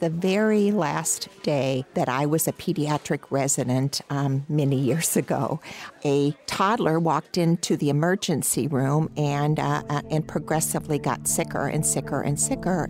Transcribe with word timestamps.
the 0.00 0.10
very 0.10 0.70
last 0.70 1.28
day 1.42 1.84
that 1.94 2.08
I 2.08 2.26
was 2.26 2.48
a 2.48 2.52
pediatric 2.52 3.20
resident 3.30 4.00
um, 4.10 4.44
many 4.48 4.76
years 4.76 5.16
ago, 5.16 5.60
a 6.04 6.32
toddler 6.46 6.98
walked 6.98 7.36
into 7.38 7.76
the 7.76 7.90
emergency 7.90 8.66
room 8.66 9.10
and, 9.16 9.60
uh, 9.60 9.82
uh, 9.88 10.02
and 10.10 10.26
progressively 10.26 10.98
got 10.98 11.28
sicker 11.28 11.68
and 11.68 11.84
sicker 11.84 12.22
and 12.22 12.40
sicker. 12.40 12.88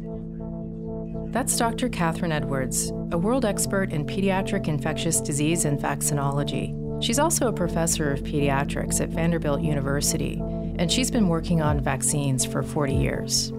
That's 1.33 1.57
Dr. 1.57 1.89
Kathryn 1.89 2.33
Edwards, 2.33 2.91
a 3.13 3.19
world 3.19 3.45
expert 3.45 3.93
in 3.93 4.07
pediatric 4.07 4.69
infectious 4.69 5.21
disease 5.21 5.65
and 5.65 5.79
vaccinology. 5.79 6.77
She's 7.03 7.19
also 7.19 7.49
a 7.49 7.53
professor 7.53 8.13
of 8.13 8.21
pediatrics 8.23 9.01
at 9.01 9.11
Vanderbilt 9.11 9.63
University, 9.63 10.39
and 10.79 10.91
she's 10.91 11.11
been 11.11 11.29
working 11.29 11.63
on 11.63 11.81
vaccines 11.81 12.45
for 12.45 12.63
40 12.63 12.95
years. 12.95 13.53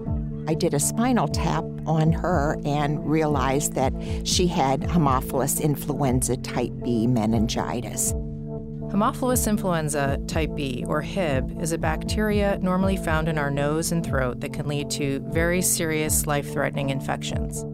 I 0.48 0.54
did 0.54 0.74
a 0.74 0.80
spinal 0.80 1.28
tap 1.28 1.64
on 1.86 2.12
her 2.12 2.58
and 2.64 3.08
realized 3.08 3.74
that 3.74 3.92
she 4.24 4.46
had 4.46 4.82
Haemophilus 4.82 5.60
influenza 5.60 6.36
type 6.36 6.72
B 6.82 7.06
meningitis. 7.06 8.12
Haemophilus 8.92 9.48
influenza 9.48 10.18
type 10.26 10.54
B, 10.54 10.84
or 10.86 11.00
Hib, 11.00 11.62
is 11.62 11.72
a 11.72 11.78
bacteria 11.78 12.58
normally 12.60 12.96
found 12.96 13.26
in 13.26 13.38
our 13.38 13.50
nose 13.50 13.90
and 13.90 14.04
throat 14.04 14.40
that 14.40 14.52
can 14.52 14.68
lead 14.68 14.90
to 14.90 15.20
very 15.30 15.62
serious 15.62 16.26
life 16.26 16.52
threatening 16.52 16.90
infections. 16.90 17.64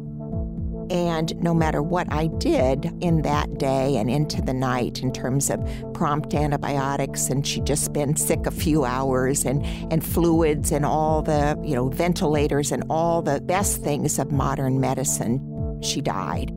And 0.91 1.37
no 1.43 1.53
matter 1.53 1.83
what 1.83 2.11
I 2.13 2.29
did 2.29 2.93
in 3.03 3.23
that 3.23 3.59
day 3.59 3.97
and 3.97 4.11
into 4.11 4.41
the 4.41 4.55
night 4.55 5.03
in 5.03 5.13
terms 5.13 5.51
of 5.51 5.61
prompt 5.93 6.35
antibiotics, 6.35 7.29
and 7.29 7.47
she'd 7.47 7.67
just 7.67 7.93
been 7.93 8.17
sick 8.17 8.47
a 8.47 8.51
few 8.51 8.85
hours, 8.85 9.45
and, 9.45 9.65
and 9.93 10.05
fluids, 10.05 10.73
and 10.73 10.87
all 10.87 11.23
the, 11.23 11.61
you 11.63 11.75
know, 11.75 11.89
ventilators, 11.89 12.73
and 12.73 12.85
all 12.89 13.23
the 13.23 13.41
best 13.41 13.83
things 13.83 14.19
of 14.19 14.33
modern 14.33 14.81
medicine, 14.81 15.81
she 15.83 16.01
died. 16.01 16.53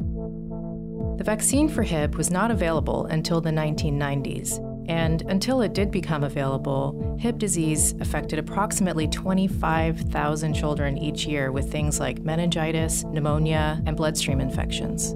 The 1.17 1.23
vaccine 1.25 1.69
for 1.69 1.83
Hib 1.83 2.15
was 2.15 2.31
not 2.31 2.51
available 2.51 3.05
until 3.05 3.41
the 3.41 3.51
1990s. 3.51 4.70
And 4.91 5.21
until 5.21 5.61
it 5.61 5.73
did 5.73 5.89
become 5.89 6.21
available, 6.21 7.15
Hib 7.17 7.39
disease 7.39 7.93
affected 8.01 8.37
approximately 8.37 9.07
25,000 9.07 10.53
children 10.53 10.97
each 10.97 11.25
year 11.25 11.49
with 11.49 11.71
things 11.71 11.97
like 11.97 12.19
meningitis, 12.19 13.05
pneumonia, 13.05 13.81
and 13.85 13.95
bloodstream 13.95 14.41
infections. 14.41 15.15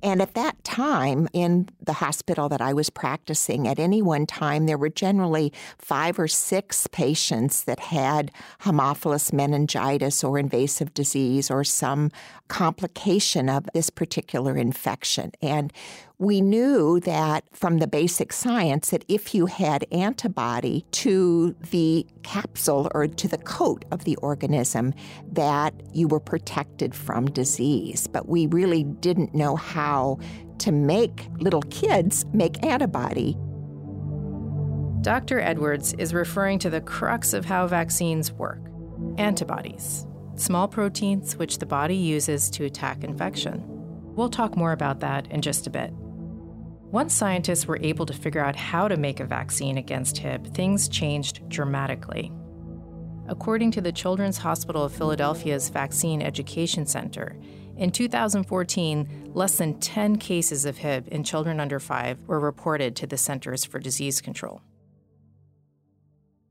And 0.00 0.22
at 0.22 0.34
that 0.34 0.62
time, 0.62 1.26
in 1.32 1.68
the 1.84 1.94
hospital 1.94 2.48
that 2.48 2.60
I 2.60 2.72
was 2.72 2.90
practicing, 2.90 3.68
at 3.68 3.78
any 3.78 4.02
one 4.02 4.26
time, 4.26 4.66
there 4.66 4.78
were 4.78 4.88
generally 4.88 5.52
five 5.78 6.18
or 6.18 6.28
six 6.28 6.86
patients 6.88 7.64
that 7.64 7.80
had 7.80 8.30
Haemophilus 8.62 9.32
meningitis 9.32 10.24
or 10.24 10.38
invasive 10.38 10.94
disease 10.94 11.50
or 11.50 11.64
some 11.64 12.10
complication 12.48 13.48
of 13.48 13.66
this 13.72 13.90
particular 13.90 14.56
infection. 14.56 15.32
And 15.40 15.72
we 16.18 16.40
knew 16.40 17.00
that 17.00 17.44
from 17.52 17.78
the 17.78 17.86
basic 17.86 18.32
science 18.32 18.90
that 18.90 19.04
if 19.08 19.34
you 19.34 19.46
had 19.46 19.84
antibody 19.90 20.84
to 20.92 21.54
the 21.70 22.06
capsule 22.22 22.88
or 22.94 23.08
to 23.08 23.26
the 23.26 23.38
coat 23.38 23.84
of 23.90 24.04
the 24.04 24.16
organism 24.16 24.94
that 25.32 25.74
you 25.92 26.06
were 26.06 26.20
protected 26.20 26.94
from 26.94 27.26
disease 27.26 28.06
but 28.06 28.28
we 28.28 28.46
really 28.46 28.84
didn't 28.84 29.34
know 29.34 29.56
how 29.56 30.18
to 30.58 30.72
make 30.72 31.28
little 31.38 31.62
kids 31.62 32.24
make 32.32 32.64
antibody 32.64 33.36
Dr. 35.04 35.38
Edwards 35.38 35.92
is 35.98 36.14
referring 36.14 36.58
to 36.60 36.70
the 36.70 36.80
crux 36.80 37.34
of 37.34 37.44
how 37.44 37.66
vaccines 37.66 38.32
work 38.32 38.58
antibodies, 39.18 40.06
small 40.34 40.66
proteins 40.66 41.36
which 41.36 41.58
the 41.58 41.66
body 41.66 41.94
uses 41.94 42.48
to 42.48 42.64
attack 42.64 43.04
infection. 43.04 43.62
We'll 44.14 44.30
talk 44.30 44.56
more 44.56 44.72
about 44.72 45.00
that 45.00 45.30
in 45.30 45.42
just 45.42 45.66
a 45.66 45.70
bit. 45.70 45.92
Once 45.92 47.12
scientists 47.12 47.66
were 47.66 47.78
able 47.82 48.06
to 48.06 48.14
figure 48.14 48.42
out 48.42 48.56
how 48.56 48.88
to 48.88 48.96
make 48.96 49.20
a 49.20 49.26
vaccine 49.26 49.76
against 49.76 50.16
Hib, 50.16 50.54
things 50.54 50.88
changed 50.88 51.46
dramatically. 51.50 52.32
According 53.28 53.72
to 53.72 53.82
the 53.82 53.92
Children's 53.92 54.38
Hospital 54.38 54.84
of 54.84 54.94
Philadelphia's 54.94 55.68
Vaccine 55.68 56.22
Education 56.22 56.86
Center, 56.86 57.36
in 57.76 57.90
2014, 57.90 59.32
less 59.34 59.58
than 59.58 59.80
10 59.80 60.16
cases 60.16 60.64
of 60.64 60.78
Hib 60.78 61.08
in 61.08 61.24
children 61.24 61.60
under 61.60 61.80
5 61.80 62.26
were 62.26 62.40
reported 62.40 62.96
to 62.96 63.06
the 63.06 63.16
Centers 63.16 63.64
for 63.64 63.78
Disease 63.78 64.20
Control. 64.20 64.62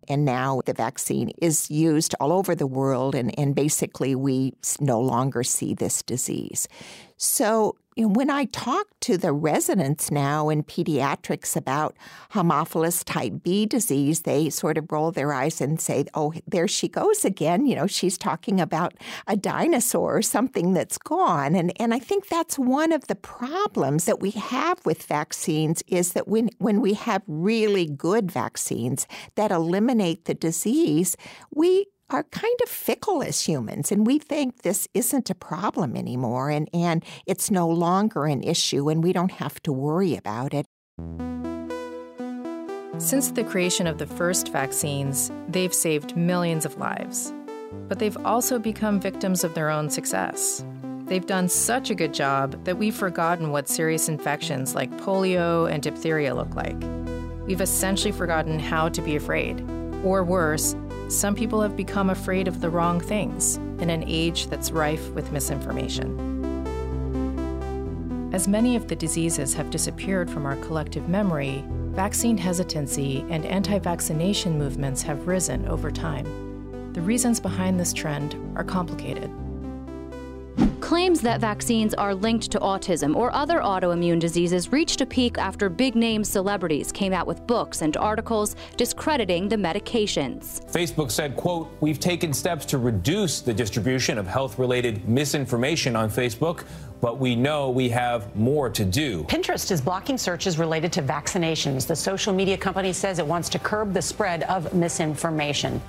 And 0.09 0.25
now 0.25 0.61
the 0.65 0.73
vaccine 0.73 1.31
is 1.41 1.71
used 1.71 2.13
all 2.19 2.33
over 2.33 2.55
the 2.55 2.67
world, 2.67 3.15
and, 3.15 3.37
and 3.39 3.55
basically, 3.55 4.15
we 4.15 4.53
no 4.81 4.99
longer 4.99 5.43
see 5.43 5.73
this 5.73 6.03
disease. 6.03 6.67
So, 7.15 7.77
you 7.95 8.07
know, 8.07 8.13
when 8.13 8.29
I 8.29 8.45
talk 8.45 8.87
to 9.01 9.17
the 9.17 9.31
residents 9.31 10.09
now 10.09 10.49
in 10.49 10.63
pediatrics 10.63 11.55
about 11.55 11.95
Haemophilus 12.31 13.03
type 13.03 13.43
B 13.43 13.65
disease, 13.65 14.21
they 14.21 14.49
sort 14.49 14.77
of 14.77 14.91
roll 14.91 15.11
their 15.11 15.33
eyes 15.33 15.61
and 15.61 15.79
say, 15.79 16.05
oh, 16.13 16.33
there 16.47 16.67
she 16.67 16.87
goes 16.87 17.23
again. 17.23 17.65
You 17.65 17.75
know, 17.75 17.87
she's 17.87 18.17
talking 18.17 18.59
about 18.59 18.93
a 19.27 19.35
dinosaur 19.35 20.17
or 20.17 20.21
something 20.21 20.73
that's 20.73 20.97
gone. 20.97 21.55
And, 21.55 21.71
and 21.79 21.93
I 21.93 21.99
think 21.99 22.27
that's 22.27 22.57
one 22.57 22.91
of 22.91 23.07
the 23.07 23.15
problems 23.15 24.05
that 24.05 24.19
we 24.19 24.31
have 24.31 24.83
with 24.85 25.03
vaccines 25.03 25.83
is 25.87 26.13
that 26.13 26.27
when, 26.27 26.49
when 26.57 26.81
we 26.81 26.93
have 26.93 27.21
really 27.27 27.85
good 27.85 28.31
vaccines 28.31 29.07
that 29.35 29.51
eliminate 29.51 30.25
the 30.25 30.33
disease, 30.33 31.15
we 31.53 31.87
are 32.13 32.23
kind 32.23 32.59
of 32.63 32.69
fickle 32.69 33.23
as 33.23 33.41
humans, 33.41 33.91
and 33.91 34.05
we 34.05 34.19
think 34.19 34.61
this 34.61 34.87
isn't 34.93 35.29
a 35.29 35.35
problem 35.35 35.95
anymore, 35.95 36.49
and, 36.49 36.69
and 36.73 37.03
it's 37.25 37.49
no 37.49 37.67
longer 37.67 38.25
an 38.25 38.43
issue, 38.43 38.89
and 38.89 39.03
we 39.03 39.11
don't 39.11 39.31
have 39.31 39.61
to 39.63 39.73
worry 39.73 40.15
about 40.15 40.53
it. 40.53 40.65
Since 42.99 43.31
the 43.31 43.43
creation 43.43 43.87
of 43.87 43.97
the 43.97 44.05
first 44.05 44.49
vaccines, 44.49 45.31
they've 45.47 45.73
saved 45.73 46.15
millions 46.15 46.65
of 46.65 46.77
lives. 46.77 47.33
But 47.87 47.97
they've 47.99 48.17
also 48.25 48.59
become 48.59 48.99
victims 48.99 49.43
of 49.43 49.55
their 49.55 49.69
own 49.69 49.89
success. 49.89 50.63
They've 51.05 51.25
done 51.25 51.49
such 51.49 51.89
a 51.89 51.95
good 51.95 52.13
job 52.13 52.63
that 52.65 52.77
we've 52.77 52.95
forgotten 52.95 53.51
what 53.51 53.67
serious 53.67 54.07
infections 54.07 54.75
like 54.75 54.91
polio 54.91 55.69
and 55.69 55.83
diphtheria 55.83 56.33
look 56.33 56.55
like. 56.55 56.77
We've 57.45 57.61
essentially 57.61 58.11
forgotten 58.11 58.59
how 58.59 58.89
to 58.89 59.01
be 59.01 59.15
afraid. 59.15 59.61
Or 60.03 60.23
worse, 60.23 60.75
some 61.09 61.35
people 61.35 61.61
have 61.61 61.75
become 61.75 62.09
afraid 62.09 62.47
of 62.47 62.61
the 62.61 62.69
wrong 62.69 62.99
things 62.99 63.57
in 63.79 63.89
an 63.89 64.03
age 64.07 64.47
that's 64.47 64.71
rife 64.71 65.09
with 65.11 65.31
misinformation. 65.31 66.31
As 68.33 68.47
many 68.47 68.75
of 68.75 68.87
the 68.87 68.95
diseases 68.95 69.53
have 69.53 69.69
disappeared 69.69 70.29
from 70.29 70.45
our 70.45 70.55
collective 70.55 71.07
memory, 71.07 71.63
vaccine 71.91 72.37
hesitancy 72.37 73.23
and 73.29 73.45
anti 73.45 73.77
vaccination 73.77 74.57
movements 74.57 75.03
have 75.03 75.27
risen 75.27 75.67
over 75.67 75.91
time. 75.91 76.25
The 76.93 77.01
reasons 77.01 77.39
behind 77.39 77.79
this 77.79 77.93
trend 77.93 78.35
are 78.55 78.63
complicated. 78.63 79.29
Claims 80.93 81.21
that 81.21 81.41
vaccines 81.41 81.95
are 81.95 82.13
linked 82.13 82.51
to 82.51 82.59
autism 82.59 83.15
or 83.15 83.33
other 83.33 83.61
autoimmune 83.61 84.19
diseases 84.19 84.71
reached 84.71 85.01
a 85.01 85.07
peak 85.07 85.39
after 85.39 85.67
big 85.67 85.95
name 85.95 86.23
celebrities 86.23 86.91
came 86.91 87.13
out 87.13 87.25
with 87.25 87.47
books 87.47 87.81
and 87.81 87.97
articles 87.97 88.55
discrediting 88.77 89.49
the 89.49 89.55
medications. 89.55 90.63
Facebook 90.71 91.09
said, 91.09 91.35
quote, 91.35 91.71
"We've 91.79 91.99
taken 91.99 92.31
steps 92.31 92.63
to 92.67 92.77
reduce 92.77 93.41
the 93.41 93.55
distribution 93.55 94.19
of 94.19 94.27
health-related 94.27 95.09
misinformation 95.09 95.95
on 95.95 96.11
Facebook, 96.11 96.63
but 97.01 97.17
we 97.17 97.35
know 97.35 97.71
we 97.71 97.89
have 97.89 98.35
more 98.35 98.69
to 98.69 98.85
do." 98.85 99.23
Pinterest 99.23 99.71
is 99.71 99.81
blocking 99.81 100.19
searches 100.19 100.59
related 100.59 100.93
to 100.93 101.01
vaccinations. 101.01 101.87
The 101.87 101.95
social 101.95 102.33
media 102.33 102.55
company 102.55 102.93
says 102.93 103.17
it 103.17 103.25
wants 103.25 103.49
to 103.49 103.57
curb 103.57 103.93
the 103.93 104.01
spread 104.03 104.43
of 104.43 104.71
misinformation. 104.75 105.81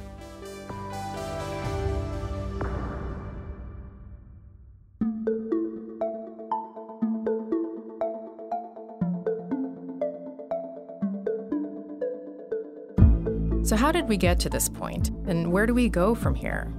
So, 13.65 13.77
how 13.77 13.93
did 13.93 14.11
we 14.11 14.19
get 14.19 14.39
to 14.41 14.51
this 14.51 14.69
point, 14.69 15.09
and 15.27 15.51
where 15.51 15.65
do 15.65 15.73
we 15.73 15.89
go 15.89 16.15
from 16.15 16.35
here? 16.35 16.71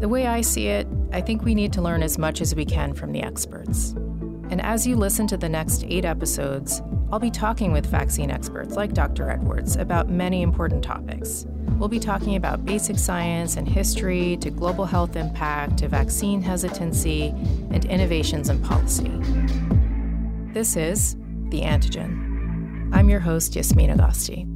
The 0.00 0.08
way 0.08 0.26
I 0.26 0.40
see 0.40 0.66
it, 0.66 0.88
I 1.12 1.20
think 1.20 1.44
we 1.44 1.54
need 1.54 1.72
to 1.74 1.80
learn 1.80 2.02
as 2.02 2.18
much 2.18 2.40
as 2.40 2.56
we 2.56 2.64
can 2.64 2.92
from 2.92 3.12
the 3.12 3.22
experts. 3.22 3.92
And 4.50 4.60
as 4.60 4.84
you 4.84 4.96
listen 4.96 5.28
to 5.28 5.36
the 5.36 5.48
next 5.48 5.84
eight 5.84 6.04
episodes, 6.04 6.82
I'll 7.12 7.20
be 7.20 7.30
talking 7.30 7.70
with 7.70 7.86
vaccine 7.86 8.32
experts 8.32 8.74
like 8.74 8.94
Dr. 8.94 9.30
Edwards 9.30 9.76
about 9.76 10.08
many 10.08 10.42
important 10.42 10.82
topics. 10.82 11.46
We'll 11.78 11.88
be 11.88 12.00
talking 12.00 12.34
about 12.34 12.64
basic 12.64 12.98
science 12.98 13.56
and 13.56 13.68
history 13.68 14.36
to 14.38 14.50
global 14.50 14.86
health 14.86 15.14
impact 15.14 15.78
to 15.78 15.88
vaccine 15.88 16.42
hesitancy 16.42 17.28
and 17.70 17.84
innovations 17.84 18.48
in 18.48 18.60
policy. 18.60 19.12
This 20.52 20.74
is 20.74 21.14
The 21.50 21.60
Antigen. 21.60 22.90
I'm 22.92 23.08
your 23.08 23.20
host, 23.20 23.52
Yasmeen 23.52 23.96
Agosti. 23.96 24.53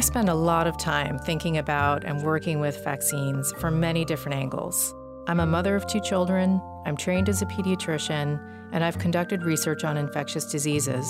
I 0.00 0.02
spend 0.02 0.30
a 0.30 0.34
lot 0.34 0.66
of 0.66 0.78
time 0.78 1.18
thinking 1.18 1.58
about 1.58 2.04
and 2.04 2.22
working 2.22 2.58
with 2.58 2.82
vaccines 2.82 3.52
from 3.58 3.80
many 3.80 4.02
different 4.02 4.38
angles. 4.38 4.94
I'm 5.26 5.40
a 5.40 5.44
mother 5.44 5.76
of 5.76 5.86
two 5.86 6.00
children, 6.00 6.58
I'm 6.86 6.96
trained 6.96 7.28
as 7.28 7.42
a 7.42 7.44
pediatrician, 7.44 8.40
and 8.72 8.82
I've 8.82 8.98
conducted 8.98 9.42
research 9.42 9.84
on 9.84 9.98
infectious 9.98 10.46
diseases. 10.46 11.06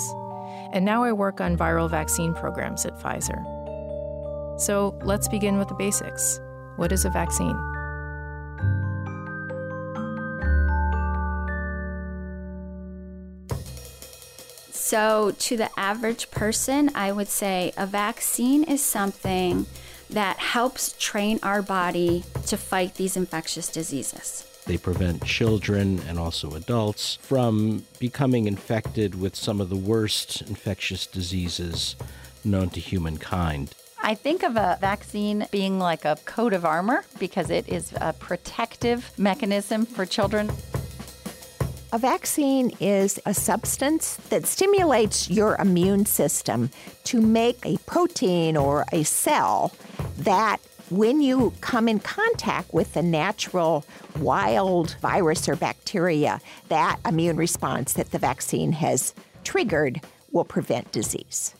And 0.73 0.83
now 0.83 1.05
I 1.05 1.13
work 1.13 1.39
on 1.39 1.55
viral 1.55 1.89
vaccine 1.89 2.33
programs 2.33 2.85
at 2.85 2.99
Pfizer. 2.99 3.39
So 4.59 4.93
let's 5.03 5.29
begin 5.29 5.57
with 5.57 5.69
the 5.69 5.75
basics. 5.75 6.41
What 6.75 6.91
is 6.91 7.05
a 7.05 7.09
vaccine? 7.09 7.70
So, 14.91 15.31
to 15.31 15.55
the 15.55 15.69
average 15.79 16.31
person, 16.31 16.91
I 16.95 17.13
would 17.13 17.29
say 17.29 17.71
a 17.77 17.85
vaccine 17.85 18.65
is 18.65 18.83
something 18.83 19.65
that 20.09 20.35
helps 20.35 20.97
train 20.99 21.39
our 21.43 21.61
body 21.61 22.25
to 22.47 22.57
fight 22.57 22.95
these 22.95 23.15
infectious 23.15 23.69
diseases. 23.69 24.45
They 24.65 24.77
prevent 24.77 25.23
children 25.23 26.01
and 26.09 26.19
also 26.19 26.55
adults 26.55 27.19
from 27.21 27.85
becoming 27.99 28.47
infected 28.47 29.15
with 29.15 29.33
some 29.33 29.61
of 29.61 29.69
the 29.69 29.77
worst 29.77 30.41
infectious 30.41 31.07
diseases 31.07 31.95
known 32.43 32.69
to 32.71 32.81
humankind. 32.81 33.73
I 34.03 34.13
think 34.13 34.43
of 34.43 34.57
a 34.57 34.77
vaccine 34.81 35.47
being 35.51 35.79
like 35.79 36.03
a 36.03 36.17
coat 36.25 36.51
of 36.51 36.65
armor 36.65 37.05
because 37.17 37.49
it 37.49 37.69
is 37.69 37.93
a 38.01 38.11
protective 38.11 39.09
mechanism 39.17 39.85
for 39.85 40.05
children. 40.05 40.51
A 41.93 41.97
vaccine 41.97 42.71
is 42.79 43.19
a 43.25 43.33
substance 43.33 44.15
that 44.29 44.45
stimulates 44.45 45.29
your 45.29 45.57
immune 45.57 46.05
system 46.05 46.69
to 47.03 47.19
make 47.19 47.65
a 47.65 47.79
protein 47.79 48.55
or 48.55 48.85
a 48.93 49.03
cell 49.03 49.73
that, 50.19 50.61
when 50.89 51.19
you 51.19 51.53
come 51.59 51.89
in 51.89 51.99
contact 51.99 52.73
with 52.73 52.93
the 52.93 53.01
natural 53.01 53.83
wild 54.19 54.95
virus 55.01 55.49
or 55.49 55.57
bacteria, 55.57 56.39
that 56.69 56.97
immune 57.05 57.35
response 57.35 57.91
that 57.93 58.11
the 58.11 58.19
vaccine 58.19 58.71
has 58.71 59.13
triggered 59.43 59.99
will 60.31 60.45
prevent 60.45 60.93
disease. 60.93 61.55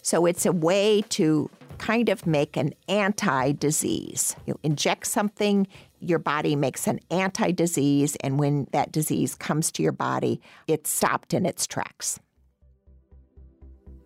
So 0.00 0.24
it's 0.24 0.46
a 0.46 0.52
way 0.52 1.02
to 1.10 1.50
kind 1.76 2.08
of 2.08 2.26
make 2.26 2.56
an 2.56 2.72
anti 2.88 3.52
disease. 3.52 4.34
You 4.46 4.58
inject 4.62 5.06
something, 5.06 5.66
your 6.08 6.18
body 6.18 6.56
makes 6.56 6.86
an 6.86 7.00
anti 7.10 7.50
disease, 7.52 8.16
and 8.16 8.38
when 8.38 8.68
that 8.72 8.92
disease 8.92 9.34
comes 9.34 9.70
to 9.72 9.82
your 9.82 9.92
body, 9.92 10.40
it's 10.66 10.90
stopped 10.90 11.34
in 11.34 11.46
its 11.46 11.66
tracks. 11.66 12.20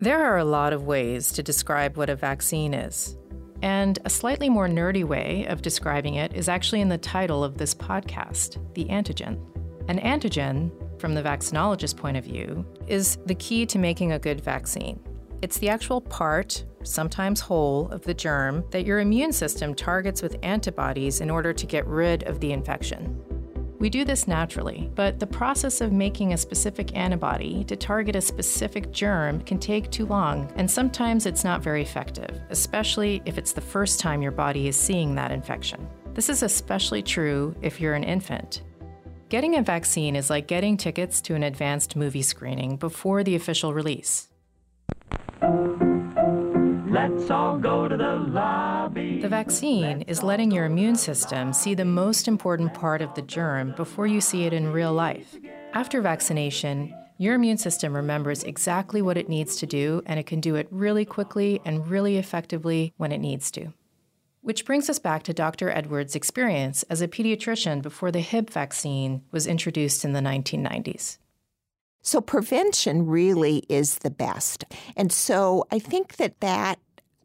There 0.01 0.23
are 0.23 0.39
a 0.39 0.45
lot 0.45 0.73
of 0.73 0.85
ways 0.85 1.33
to 1.33 1.43
describe 1.43 1.97
what 1.97 2.09
a 2.09 2.15
vaccine 2.15 2.73
is. 2.73 3.17
And 3.63 3.99
a 4.05 4.11
slightly 4.11 4.49
more 4.49 4.69
nerdy 4.69 5.03
way 5.03 5.47
of 5.49 5.63
describing 5.63 6.15
it 6.15 6.33
is 6.35 6.49
actually 6.49 6.81
in 6.81 6.89
the 6.89 6.99
title 6.99 7.43
of 7.43 7.59
this 7.59 7.75
podcast 7.75 8.59
the 8.75 8.85
antigen. 8.85 9.41
An 9.89 9.99
antigen, 9.99 10.71
from 11.01 11.15
the 11.15 11.23
vaccinologist 11.23 11.97
point 11.97 12.17
of 12.17 12.25
view, 12.25 12.65
is 12.87 13.19
the 13.27 13.35
key 13.35 13.67
to 13.67 13.79
making 13.79 14.13
a 14.13 14.19
good 14.19 14.41
vaccine. 14.41 15.01
It's 15.41 15.59
the 15.59 15.69
actual 15.69 16.01
part, 16.01 16.65
sometimes 16.83 17.41
whole, 17.41 17.89
of 17.91 18.03
the 18.03 18.15
germ 18.15 18.65
that 18.71 18.85
your 18.85 18.99
immune 18.99 19.33
system 19.33 19.73
targets 19.73 20.21
with 20.21 20.37
antibodies 20.43 21.21
in 21.21 21.31
order 21.31 21.53
to 21.53 21.67
get 21.67 21.87
rid 21.87 22.25
of 22.25 22.41
the 22.41 22.53
infection. 22.53 23.23
We 23.79 23.89
do 23.89 24.05
this 24.05 24.27
naturally, 24.27 24.91
but 24.97 25.21
the 25.21 25.27
process 25.29 25.81
of 25.81 25.93
making 25.93 26.33
a 26.33 26.37
specific 26.37 26.97
antibody 26.97 27.63
to 27.65 27.77
target 27.77 28.17
a 28.17 28.21
specific 28.21 28.91
germ 28.91 29.41
can 29.43 29.61
take 29.61 29.93
too 29.93 30.07
long, 30.07 30.53
and 30.57 30.69
sometimes 30.69 31.27
it's 31.27 31.45
not 31.45 31.63
very 31.63 31.83
effective, 31.83 32.41
especially 32.51 33.23
if 33.25 33.39
it's 33.39 33.53
the 33.53 33.61
first 33.61 34.01
time 34.01 34.21
your 34.21 34.33
body 34.33 34.67
is 34.67 34.77
seeing 34.77 35.15
that 35.15 35.31
infection. 35.31 35.89
This 36.15 36.29
is 36.29 36.43
especially 36.43 37.05
true 37.05 37.55
if 37.63 37.81
you're 37.81 37.95
an 37.95 38.03
infant. 38.03 38.63
Getting 39.29 39.57
a 39.57 39.63
vaccine 39.63 40.17
is 40.17 40.31
like 40.31 40.49
getting 40.49 40.77
tickets 40.77 41.21
to 41.21 41.37
an 41.37 41.45
advanced 41.45 41.95
movie 41.95 42.23
screening 42.23 42.77
before 42.77 43.23
the 43.23 43.37
official 43.37 43.73
release. 43.73 44.28
Let's 46.91 47.31
all 47.31 47.59
go 47.59 47.87
to 47.87 47.97
the 47.99 48.17
lobby. 48.17 49.21
The 49.21 49.29
vaccine 49.29 50.03
is 50.03 50.23
letting 50.23 50.51
your 50.51 50.65
immune 50.65 50.97
system 50.97 51.53
see 51.53 51.75
the 51.75 51.85
most 51.85 52.27
important 52.27 52.73
part 52.73 53.03
of 53.03 53.15
the 53.15 53.21
germ 53.21 53.75
before 53.77 54.07
you 54.07 54.23
see 54.23 54.45
it 54.45 54.55
in 54.55 54.73
real 54.73 54.95
life. 54.95 55.37
After 55.75 56.01
vaccination, 56.01 56.95
your 57.19 57.35
immune 57.35 57.59
system 57.59 57.95
remembers 57.95 58.43
exactly 58.43 59.03
what 59.03 59.19
it 59.19 59.29
needs 59.29 59.57
to 59.57 59.67
do, 59.67 60.03
and 60.07 60.19
it 60.19 60.27
can 60.27 60.41
do 60.41 60.55
it 60.55 60.67
really 60.71 61.05
quickly 61.05 61.61
and 61.67 61.87
really 61.87 62.17
effectively 62.17 62.95
when 62.97 63.13
it 63.13 63.19
needs 63.19 63.51
to. 63.51 63.75
Which 64.41 64.65
brings 64.65 64.89
us 64.89 64.99
back 64.99 65.25
to 65.25 65.35
Dr. 65.35 65.69
Edwards' 65.69 66.17
experience 66.17 66.85
as 66.85 67.03
a 67.03 67.09
pediatrician 67.09 67.83
before 67.83 68.11
the 68.11 68.21
Hib 68.21 68.49
vaccine 68.49 69.25
was 69.31 69.47
introduced 69.47 70.07
in 70.07 70.15
the 70.15 70.21
1990s. 70.21 71.19
So 72.09 72.23
prevention 72.23 73.05
really 73.05 73.65
is 73.69 73.99
the 73.99 74.09
best. 74.09 74.65
And 74.97 75.13
so 75.13 75.67
I 75.71 75.79
think 75.79 76.17
that 76.17 76.41
that 76.41 76.79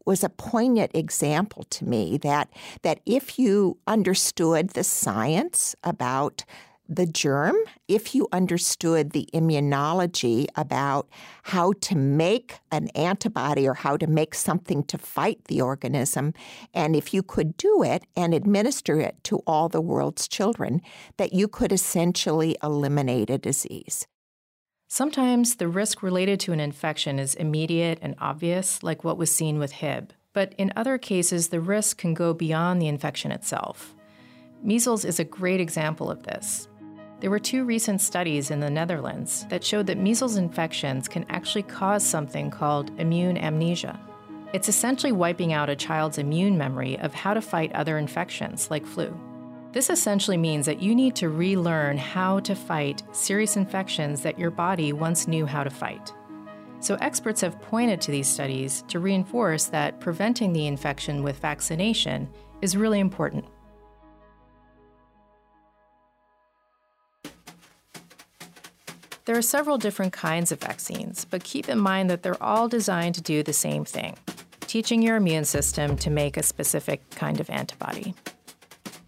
was 0.04 0.22
a 0.22 0.28
poignant 0.28 0.90
example 0.92 1.64
to 1.70 1.86
me 1.86 2.18
that 2.18 2.50
that 2.82 3.00
if 3.06 3.38
you 3.38 3.78
understood 3.86 4.68
the 4.70 4.84
science 4.84 5.74
about 5.84 6.44
the 6.86 7.06
germ, 7.06 7.56
if 7.88 8.14
you 8.14 8.28
understood 8.30 9.12
the 9.12 9.26
immunology 9.32 10.48
about 10.54 11.08
how 11.44 11.72
to 11.80 11.96
make 11.96 12.58
an 12.70 12.88
antibody 12.88 13.66
or 13.66 13.72
how 13.72 13.96
to 13.96 14.06
make 14.06 14.34
something 14.34 14.84
to 14.84 14.98
fight 14.98 15.42
the 15.46 15.62
organism, 15.62 16.34
and 16.74 16.94
if 16.94 17.14
you 17.14 17.22
could 17.22 17.56
do 17.56 17.82
it 17.82 18.04
and 18.14 18.34
administer 18.34 19.00
it 19.00 19.16
to 19.24 19.38
all 19.46 19.70
the 19.70 19.80
world's 19.80 20.28
children, 20.28 20.82
that 21.16 21.32
you 21.32 21.48
could 21.48 21.72
essentially 21.72 22.54
eliminate 22.62 23.30
a 23.30 23.38
disease. 23.38 24.06
Sometimes 24.96 25.56
the 25.56 25.66
risk 25.66 26.04
related 26.04 26.38
to 26.38 26.52
an 26.52 26.60
infection 26.60 27.18
is 27.18 27.34
immediate 27.34 27.98
and 28.00 28.14
obvious, 28.20 28.80
like 28.84 29.02
what 29.02 29.18
was 29.18 29.34
seen 29.34 29.58
with 29.58 29.72
Hib. 29.72 30.12
But 30.32 30.54
in 30.56 30.72
other 30.76 30.98
cases, 30.98 31.48
the 31.48 31.58
risk 31.58 31.98
can 31.98 32.14
go 32.14 32.32
beyond 32.32 32.80
the 32.80 32.86
infection 32.86 33.32
itself. 33.32 33.92
Measles 34.62 35.04
is 35.04 35.18
a 35.18 35.24
great 35.24 35.58
example 35.60 36.12
of 36.12 36.22
this. 36.22 36.68
There 37.18 37.28
were 37.28 37.40
two 37.40 37.64
recent 37.64 38.02
studies 38.02 38.52
in 38.52 38.60
the 38.60 38.70
Netherlands 38.70 39.46
that 39.50 39.64
showed 39.64 39.88
that 39.88 39.98
measles 39.98 40.36
infections 40.36 41.08
can 41.08 41.26
actually 41.28 41.64
cause 41.64 42.06
something 42.06 42.48
called 42.48 42.96
immune 43.00 43.36
amnesia. 43.36 43.98
It's 44.52 44.68
essentially 44.68 45.10
wiping 45.10 45.52
out 45.52 45.70
a 45.70 45.74
child's 45.74 46.18
immune 46.18 46.56
memory 46.56 47.00
of 47.00 47.12
how 47.12 47.34
to 47.34 47.42
fight 47.42 47.72
other 47.72 47.98
infections 47.98 48.70
like 48.70 48.86
flu. 48.86 49.12
This 49.74 49.90
essentially 49.90 50.36
means 50.36 50.66
that 50.66 50.80
you 50.80 50.94
need 50.94 51.16
to 51.16 51.30
relearn 51.30 51.98
how 51.98 52.38
to 52.40 52.54
fight 52.54 53.02
serious 53.10 53.56
infections 53.56 54.22
that 54.22 54.38
your 54.38 54.52
body 54.52 54.92
once 54.92 55.26
knew 55.26 55.46
how 55.46 55.64
to 55.64 55.68
fight. 55.68 56.14
So, 56.78 56.94
experts 57.00 57.40
have 57.40 57.60
pointed 57.60 58.00
to 58.02 58.12
these 58.12 58.28
studies 58.28 58.84
to 58.86 59.00
reinforce 59.00 59.64
that 59.66 59.98
preventing 59.98 60.52
the 60.52 60.68
infection 60.68 61.24
with 61.24 61.40
vaccination 61.40 62.28
is 62.62 62.76
really 62.76 63.00
important. 63.00 63.46
There 69.24 69.36
are 69.36 69.42
several 69.42 69.76
different 69.76 70.12
kinds 70.12 70.52
of 70.52 70.60
vaccines, 70.60 71.24
but 71.24 71.42
keep 71.42 71.68
in 71.68 71.80
mind 71.80 72.10
that 72.10 72.22
they're 72.22 72.40
all 72.40 72.68
designed 72.68 73.16
to 73.16 73.22
do 73.22 73.42
the 73.42 73.52
same 73.52 73.84
thing 73.84 74.14
teaching 74.68 75.02
your 75.02 75.16
immune 75.16 75.44
system 75.44 75.96
to 75.96 76.10
make 76.10 76.36
a 76.36 76.42
specific 76.44 77.08
kind 77.10 77.40
of 77.40 77.48
antibody. 77.50 78.14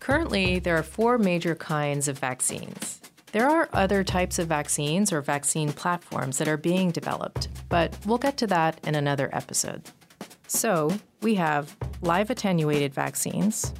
Currently, 0.06 0.60
there 0.60 0.76
are 0.76 0.84
four 0.84 1.18
major 1.18 1.56
kinds 1.56 2.06
of 2.06 2.16
vaccines. 2.16 3.00
There 3.32 3.50
are 3.50 3.68
other 3.72 4.04
types 4.04 4.38
of 4.38 4.46
vaccines 4.46 5.12
or 5.12 5.20
vaccine 5.20 5.72
platforms 5.72 6.38
that 6.38 6.46
are 6.46 6.56
being 6.56 6.92
developed, 6.92 7.48
but 7.68 7.92
we'll 8.06 8.16
get 8.16 8.36
to 8.36 8.46
that 8.46 8.78
in 8.86 8.94
another 8.94 9.28
episode. 9.32 9.82
So, 10.46 10.96
we 11.22 11.34
have 11.34 11.76
live 12.02 12.30
attenuated 12.30 12.94
vaccines. 12.94 13.74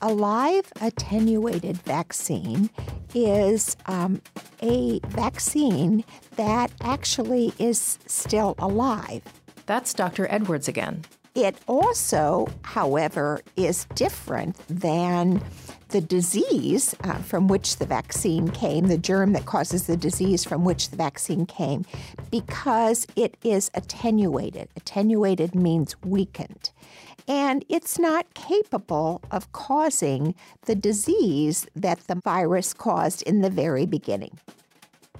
A 0.00 0.10
live 0.10 0.72
attenuated 0.80 1.76
vaccine 1.76 2.70
is 3.14 3.76
um, 3.84 4.22
a 4.62 5.00
vaccine 5.08 6.04
that 6.36 6.72
actually 6.80 7.52
is 7.58 7.98
still 8.06 8.54
alive. 8.58 9.20
That's 9.66 9.92
Dr. 9.92 10.26
Edwards 10.30 10.68
again. 10.68 11.04
It 11.34 11.56
also, 11.68 12.48
however, 12.62 13.40
is 13.56 13.84
different 13.94 14.56
than 14.68 15.42
the 15.90 16.00
disease 16.00 16.94
uh, 17.04 17.14
from 17.18 17.48
which 17.48 17.76
the 17.76 17.86
vaccine 17.86 18.48
came, 18.50 18.88
the 18.88 18.98
germ 18.98 19.32
that 19.32 19.46
causes 19.46 19.86
the 19.86 19.96
disease 19.96 20.44
from 20.44 20.64
which 20.64 20.90
the 20.90 20.96
vaccine 20.96 21.46
came, 21.46 21.84
because 22.30 23.06
it 23.16 23.36
is 23.44 23.70
attenuated. 23.74 24.68
Attenuated 24.76 25.54
means 25.54 25.96
weakened. 26.02 26.70
And 27.28 27.64
it's 27.68 27.98
not 27.98 28.34
capable 28.34 29.22
of 29.30 29.52
causing 29.52 30.34
the 30.64 30.74
disease 30.74 31.66
that 31.76 32.00
the 32.08 32.16
virus 32.16 32.74
caused 32.74 33.22
in 33.22 33.40
the 33.40 33.50
very 33.50 33.86
beginning. 33.86 34.38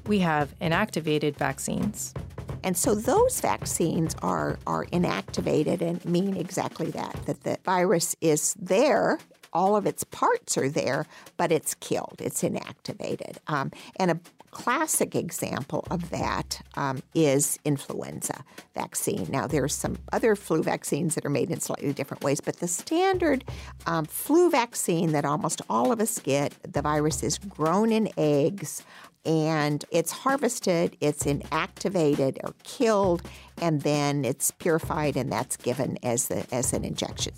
We 0.07 0.19
have 0.21 0.59
inactivated 0.61 1.37
vaccines. 1.37 2.15
And 2.63 2.77
so 2.77 2.95
those 2.95 3.41
vaccines 3.41 4.15
are, 4.23 4.59
are 4.67 4.87
inactivated 4.87 5.81
and 5.81 6.05
mean 6.05 6.37
exactly 6.37 6.91
that, 6.91 7.15
that 7.27 7.45
the 7.45 7.59
virus 7.65 8.17
is 8.21 8.55
there 8.55 9.19
all 9.53 9.77
of 9.77 9.87
its 9.87 10.05
parts 10.05 10.57
are 10.57 10.69
there, 10.69 11.07
but 11.37 11.51
it's 11.51 11.75
killed, 11.75 12.17
it's 12.21 12.43
inactivated. 12.43 13.39
Um, 13.49 13.73
and 13.97 14.13
a 14.13 14.21
classic 14.51 15.15
example 15.15 15.87
of 15.91 16.11
that 16.11 16.61
um, 16.75 17.03
is 17.15 17.59
influenza 17.65 18.45
vaccine. 18.75 19.27
Now, 19.31 19.47
there's 19.47 19.75
some 19.75 19.97
other 20.13 20.35
flu 20.35 20.63
vaccines 20.63 21.15
that 21.15 21.25
are 21.25 21.31
made 21.31 21.51
in 21.51 21.61
slightly 21.61 21.93
different 21.93 22.25
ways, 22.25 22.41
but 22.41 22.57
the 22.57 22.67
standard 22.69 23.45
um, 23.87 24.05
flu 24.07 24.51
vaccine 24.51 25.13
that 25.13 25.25
almost 25.25 25.63
all 25.71 25.93
of 25.93 26.01
us 26.01 26.19
get, 26.19 26.55
the 26.63 26.83
virus 26.83 27.23
is 27.23 27.39
grown 27.39 27.93
in 27.93 28.09
eggs 28.17 28.83
and 29.25 29.85
it's 29.91 30.13
harvested, 30.13 30.97
it's 31.01 31.25
inactivated 31.25 32.39
or 32.45 32.55
killed, 32.63 33.23
and 33.61 33.83
then 33.83 34.25
it's 34.25 34.51
purified 34.51 35.17
and 35.17 35.31
that's 35.31 35.57
given 35.57 35.99
as 36.03 36.29
the 36.29 36.47
as 36.53 36.73
an 36.73 36.85
injection. 36.85 37.35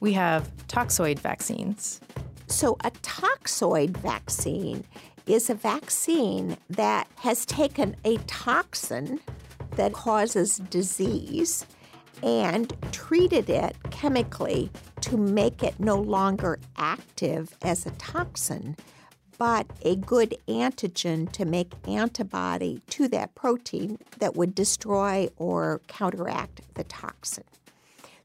We 0.00 0.12
have 0.14 0.50
toxoid 0.68 1.18
vaccines. 1.18 2.00
So 2.46 2.76
a 2.84 2.90
toxoid 2.90 3.96
vaccine 3.96 4.84
is 5.26 5.48
a 5.48 5.54
vaccine 5.54 6.56
that 6.68 7.08
has 7.16 7.46
taken 7.46 7.96
a 8.04 8.18
toxin 8.26 9.20
that 9.76 9.92
causes 9.92 10.58
disease 10.70 11.66
and 12.22 12.72
treated 12.92 13.50
it 13.50 13.76
chemically 13.90 14.70
to 15.00 15.16
make 15.16 15.62
it 15.62 15.78
no 15.80 15.96
longer 15.96 16.58
active 16.76 17.56
as 17.62 17.86
a 17.86 17.90
toxin, 17.92 18.76
but 19.38 19.66
a 19.82 19.96
good 19.96 20.36
antigen 20.48 21.30
to 21.32 21.44
make 21.44 21.72
antibody 21.86 22.80
to 22.90 23.08
that 23.08 23.34
protein 23.34 23.98
that 24.18 24.36
would 24.36 24.54
destroy 24.54 25.28
or 25.36 25.80
counteract 25.88 26.60
the 26.74 26.84
toxin. 26.84 27.44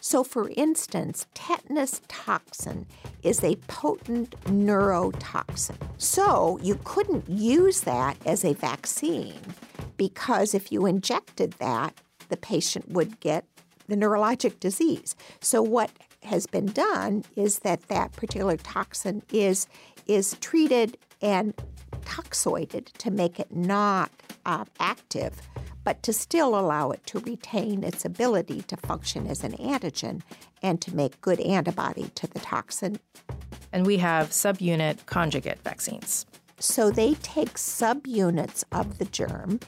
So, 0.01 0.23
for 0.23 0.49
instance, 0.55 1.25
tetanus 1.33 2.01
toxin 2.07 2.85
is 3.21 3.43
a 3.43 3.57
potent 3.67 4.39
neurotoxin. 4.45 5.75
So, 5.97 6.57
you 6.63 6.79
couldn't 6.85 7.29
use 7.29 7.81
that 7.81 8.15
as 8.25 8.45
a 8.45 8.53
vaccine 8.53 9.41
because 9.97 10.53
if 10.53 10.71
you 10.71 10.85
injected 10.85 11.51
that, 11.59 11.95
the 12.29 12.37
patient 12.37 12.89
would 12.89 13.19
get 13.19 13.43
the 13.89 13.97
neurologic 13.97 14.59
disease. 14.61 15.15
So, 15.41 15.61
what 15.61 15.91
has 16.23 16.45
been 16.45 16.67
done 16.67 17.23
is 17.35 17.59
that 17.59 17.87
that 17.89 18.13
particular 18.13 18.55
toxin 18.55 19.21
is 19.33 19.67
is 20.09 20.35
treated 20.41 20.97
and 21.21 21.53
toxoided 22.01 22.85
to 22.97 23.11
make 23.11 23.39
it 23.39 23.55
not 23.55 24.11
uh, 24.45 24.65
active 24.79 25.33
but 25.83 26.03
to 26.03 26.13
still 26.13 26.59
allow 26.59 26.91
it 26.91 27.05
to 27.07 27.19
retain 27.19 27.83
its 27.83 28.05
ability 28.05 28.61
to 28.63 28.77
function 28.77 29.27
as 29.27 29.43
an 29.43 29.53
antigen 29.53 30.21
and 30.61 30.81
to 30.81 30.95
make 30.95 31.19
good 31.21 31.39
antibody 31.39 32.11
to 32.15 32.27
the 32.27 32.39
toxin. 32.39 32.99
And 33.71 33.85
we 33.85 33.97
have 33.97 34.29
subunit 34.29 35.05
conjugate 35.05 35.63
vaccines. 35.63 36.25
So 36.59 36.91
they 36.91 37.13
take 37.15 37.53
subunits 37.53 38.63
of 38.71 38.97
the 38.97 39.05
germ. 39.05 39.59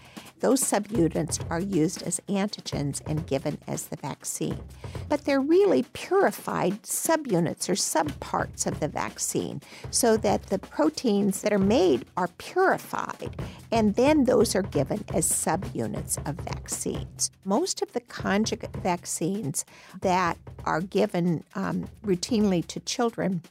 Those 0.41 0.61
subunits 0.63 1.39
are 1.51 1.59
used 1.59 2.01
as 2.01 2.19
antigens 2.27 3.01
and 3.07 3.27
given 3.27 3.59
as 3.67 3.83
the 3.83 3.95
vaccine. 3.95 4.59
But 5.07 5.23
they're 5.23 5.39
really 5.39 5.83
purified 5.93 6.81
subunits 6.81 7.69
or 7.69 7.73
subparts 7.73 8.65
of 8.65 8.79
the 8.79 8.87
vaccine 8.87 9.61
so 9.91 10.17
that 10.17 10.47
the 10.47 10.57
proteins 10.59 11.41
that 11.41 11.53
are 11.53 11.59
made 11.59 12.05
are 12.17 12.29
purified 12.39 13.39
and 13.71 13.95
then 13.95 14.25
those 14.25 14.55
are 14.55 14.63
given 14.63 15.05
as 15.13 15.29
subunits 15.29 16.17
of 16.27 16.35
vaccines. 16.35 17.31
Most 17.45 17.81
of 17.81 17.93
the 17.93 18.01
conjugate 18.01 18.75
vaccines 18.77 19.63
that 20.01 20.37
are 20.65 20.81
given 20.81 21.43
um, 21.55 21.87
routinely 22.03 22.65
to 22.67 22.79
children 22.81 23.41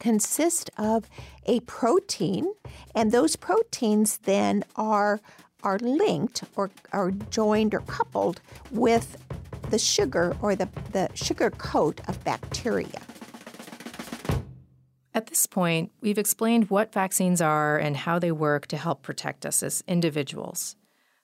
consist 0.00 0.70
of 0.76 1.08
a 1.46 1.60
protein, 1.60 2.52
and 2.94 3.12
those 3.12 3.36
proteins 3.36 4.18
then 4.18 4.64
are 4.74 5.20
are 5.62 5.78
linked 5.78 6.42
or 6.56 6.70
are 6.92 7.10
joined 7.10 7.74
or 7.74 7.80
coupled 7.80 8.40
with 8.70 9.16
the 9.70 9.78
sugar 9.78 10.34
or 10.42 10.56
the, 10.56 10.68
the 10.92 11.08
sugar 11.14 11.50
coat 11.50 12.00
of 12.08 12.22
bacteria. 12.24 13.00
At 15.12 15.26
this 15.26 15.46
point, 15.46 15.92
we've 16.00 16.18
explained 16.18 16.70
what 16.70 16.92
vaccines 16.92 17.40
are 17.40 17.76
and 17.76 17.96
how 17.96 18.18
they 18.18 18.32
work 18.32 18.68
to 18.68 18.76
help 18.76 19.02
protect 19.02 19.44
us 19.44 19.62
as 19.62 19.84
individuals. 19.86 20.76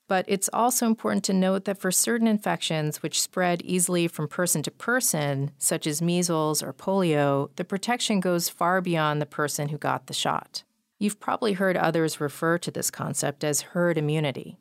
But 0.08 0.24
it's 0.28 0.50
also 0.52 0.86
important 0.86 1.24
to 1.24 1.32
note 1.32 1.64
that 1.64 1.78
for 1.78 1.90
certain 1.90 2.28
infections 2.28 3.02
which 3.02 3.20
spread 3.20 3.62
easily 3.62 4.06
from 4.06 4.28
person 4.28 4.62
to 4.62 4.70
person, 4.70 5.50
such 5.58 5.86
as 5.86 6.00
measles 6.00 6.62
or 6.62 6.72
polio, 6.72 7.50
the 7.56 7.64
protection 7.64 8.20
goes 8.20 8.48
far 8.48 8.80
beyond 8.80 9.20
the 9.20 9.26
person 9.26 9.70
who 9.70 9.78
got 9.78 10.06
the 10.06 10.14
shot. 10.14 10.62
You've 10.98 11.18
probably 11.18 11.54
heard 11.54 11.76
others 11.76 12.20
refer 12.20 12.56
to 12.58 12.70
this 12.70 12.90
concept 12.90 13.42
as 13.42 13.62
herd 13.62 13.98
immunity. 13.98 14.56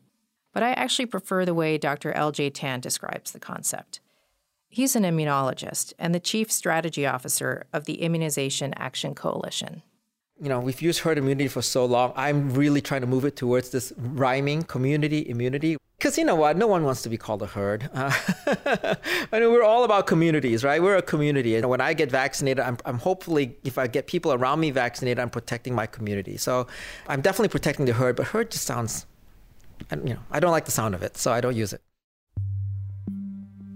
But 0.52 0.64
I 0.64 0.72
actually 0.72 1.06
prefer 1.06 1.46
the 1.46 1.54
way 1.54 1.78
Dr. 1.78 2.12
L.J. 2.14 2.50
Tan 2.52 2.80
describes 2.80 3.32
the 3.32 3.40
concept. 3.40 4.00
He's 4.68 4.96
an 4.96 5.04
immunologist 5.04 5.94
and 6.00 6.14
the 6.14 6.20
chief 6.20 6.52
strategy 6.52 7.06
officer 7.06 7.66
of 7.72 7.86
the 7.86 8.02
Immunization 8.02 8.74
Action 8.76 9.14
Coalition 9.14 9.84
you 10.42 10.50
know, 10.50 10.60
we've 10.60 10.82
used 10.82 11.00
herd 11.00 11.18
immunity 11.18 11.48
for 11.48 11.62
so 11.62 11.86
long. 11.86 12.12
I'm 12.16 12.54
really 12.54 12.82
trying 12.82 13.02
to 13.02 13.08
move 13.08 13.26
it 13.26 13.36
towards 13.36 13.70
this 13.70 13.94
rhyming 13.98 14.64
community 14.64 15.28
immunity. 15.30 15.78
Because 15.98 16.18
you 16.18 16.26
know 16.26 16.36
what? 16.36 16.58
No 16.58 16.68
one 16.68 16.84
wants 16.84 17.04
to 17.04 17.10
be 17.10 17.18
called 17.18 17.42
a 17.42 17.46
herd. 17.46 17.90
Uh, 17.94 18.12
I 19.32 19.40
mean, 19.40 19.52
we're 19.52 19.64
all 19.64 19.86
about 19.86 20.08
communities, 20.08 20.64
right? 20.64 20.84
We're 20.84 20.98
a 20.98 21.02
community. 21.02 21.56
And 21.56 21.70
when 21.70 21.80
I 21.80 21.94
get 21.94 22.12
vaccinated, 22.12 22.60
I'm, 22.60 22.78
I'm 22.84 23.00
hopefully, 23.00 23.56
if 23.64 23.78
I 23.78 23.88
get 23.88 24.08
people 24.08 24.34
around 24.34 24.60
me 24.60 24.72
vaccinated, 24.72 25.20
I'm 25.20 25.30
protecting 25.30 25.74
my 25.74 25.88
community. 25.88 26.36
So 26.36 26.68
I'm 27.08 27.22
definitely 27.22 27.50
protecting 27.50 27.86
the 27.86 27.94
herd, 27.94 28.18
but 28.18 28.28
herd 28.28 28.52
just 28.52 28.66
sounds, 28.66 29.06
you 29.90 30.16
know, 30.16 30.20
I 30.32 30.42
don't 30.42 30.52
like 30.52 30.66
the 30.66 30.72
sound 30.72 30.96
of 30.96 31.02
it, 31.02 31.16
so 31.16 31.32
I 31.32 31.40
don't 31.40 31.56
use 31.56 31.72
it. 31.72 31.82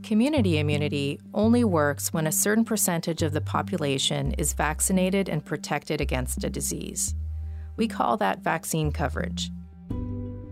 Community 0.10 0.58
immunity 0.58 1.20
only 1.36 1.63
works 1.63 2.12
when 2.12 2.25
a 2.25 2.32
certain 2.32 2.66
percentage 2.66 3.22
of 3.22 3.32
the 3.32 3.42
population 3.42 4.32
is 4.39 4.54
vaccinated 4.54 5.30
and 5.30 5.46
protected 5.46 6.01
against 6.01 6.44
a 6.44 6.50
disease. 6.50 7.13
We 7.78 7.88
call 7.88 8.18
that 8.18 8.42
vaccine 8.42 8.92
coverage. 8.92 9.51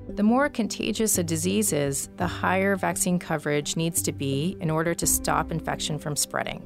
The 0.10 0.22
more 0.22 0.48
contagious 0.48 1.18
a 1.18 1.24
disease 1.24 1.74
is, 1.74 2.08
the 2.18 2.28
higher 2.28 2.76
vaccine 2.76 3.18
coverage 3.18 3.76
needs 3.76 4.04
to 4.04 4.12
be 4.12 4.56
in 4.62 4.70
order 4.70 4.94
to 4.94 5.08
stop 5.08 5.52
infection 5.52 5.98
from 5.98 6.16
spreading. 6.16 6.62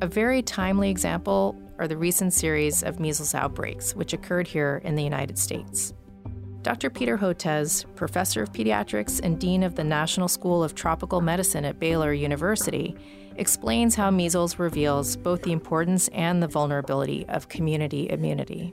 A 0.00 0.06
very 0.06 0.40
timely 0.40 0.88
example 0.88 1.54
are 1.78 1.86
the 1.86 1.98
recent 1.98 2.32
series 2.32 2.82
of 2.82 2.98
measles 2.98 3.34
outbreaks, 3.34 3.94
which 3.94 4.14
occurred 4.14 4.48
here 4.48 4.80
in 4.84 4.94
the 4.94 5.04
United 5.04 5.36
States. 5.36 5.92
Dr. 6.62 6.90
Peter 6.90 7.18
Hotez, 7.18 7.84
professor 7.96 8.40
of 8.40 8.52
pediatrics 8.52 9.20
and 9.20 9.40
dean 9.40 9.64
of 9.64 9.74
the 9.74 9.82
National 9.82 10.28
School 10.28 10.62
of 10.62 10.76
Tropical 10.76 11.20
Medicine 11.20 11.64
at 11.64 11.80
Baylor 11.80 12.12
University, 12.12 12.96
explains 13.34 13.96
how 13.96 14.12
measles 14.12 14.60
reveals 14.60 15.16
both 15.16 15.42
the 15.42 15.50
importance 15.50 16.06
and 16.08 16.40
the 16.40 16.46
vulnerability 16.46 17.26
of 17.28 17.48
community 17.48 18.08
immunity. 18.10 18.72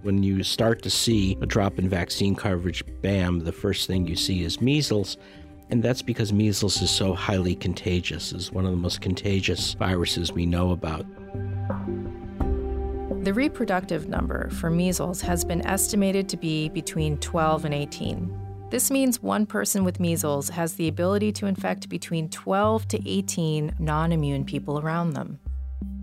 When 0.00 0.22
you 0.22 0.42
start 0.44 0.80
to 0.82 0.90
see 0.90 1.36
a 1.42 1.46
drop 1.46 1.78
in 1.78 1.90
vaccine 1.90 2.34
coverage, 2.34 2.82
bam, 3.02 3.40
the 3.40 3.52
first 3.52 3.86
thing 3.86 4.06
you 4.06 4.16
see 4.16 4.42
is 4.42 4.62
measles. 4.62 5.18
And 5.68 5.82
that's 5.82 6.02
because 6.02 6.32
measles 6.32 6.80
is 6.80 6.90
so 6.90 7.12
highly 7.12 7.54
contagious, 7.54 8.32
is 8.32 8.50
one 8.50 8.64
of 8.64 8.70
the 8.70 8.76
most 8.78 9.02
contagious 9.02 9.74
viruses 9.74 10.32
we 10.32 10.46
know 10.46 10.70
about. 10.70 11.04
The 13.26 13.34
reproductive 13.34 14.08
number 14.08 14.48
for 14.50 14.70
measles 14.70 15.20
has 15.22 15.44
been 15.44 15.66
estimated 15.66 16.28
to 16.28 16.36
be 16.36 16.68
between 16.68 17.16
12 17.16 17.64
and 17.64 17.74
18. 17.74 18.68
This 18.70 18.88
means 18.88 19.20
one 19.20 19.46
person 19.46 19.82
with 19.82 19.98
measles 19.98 20.48
has 20.50 20.74
the 20.74 20.86
ability 20.86 21.32
to 21.32 21.46
infect 21.46 21.88
between 21.88 22.28
12 22.28 22.86
to 22.86 23.10
18 23.10 23.74
non 23.80 24.12
immune 24.12 24.44
people 24.44 24.78
around 24.78 25.14
them. 25.14 25.40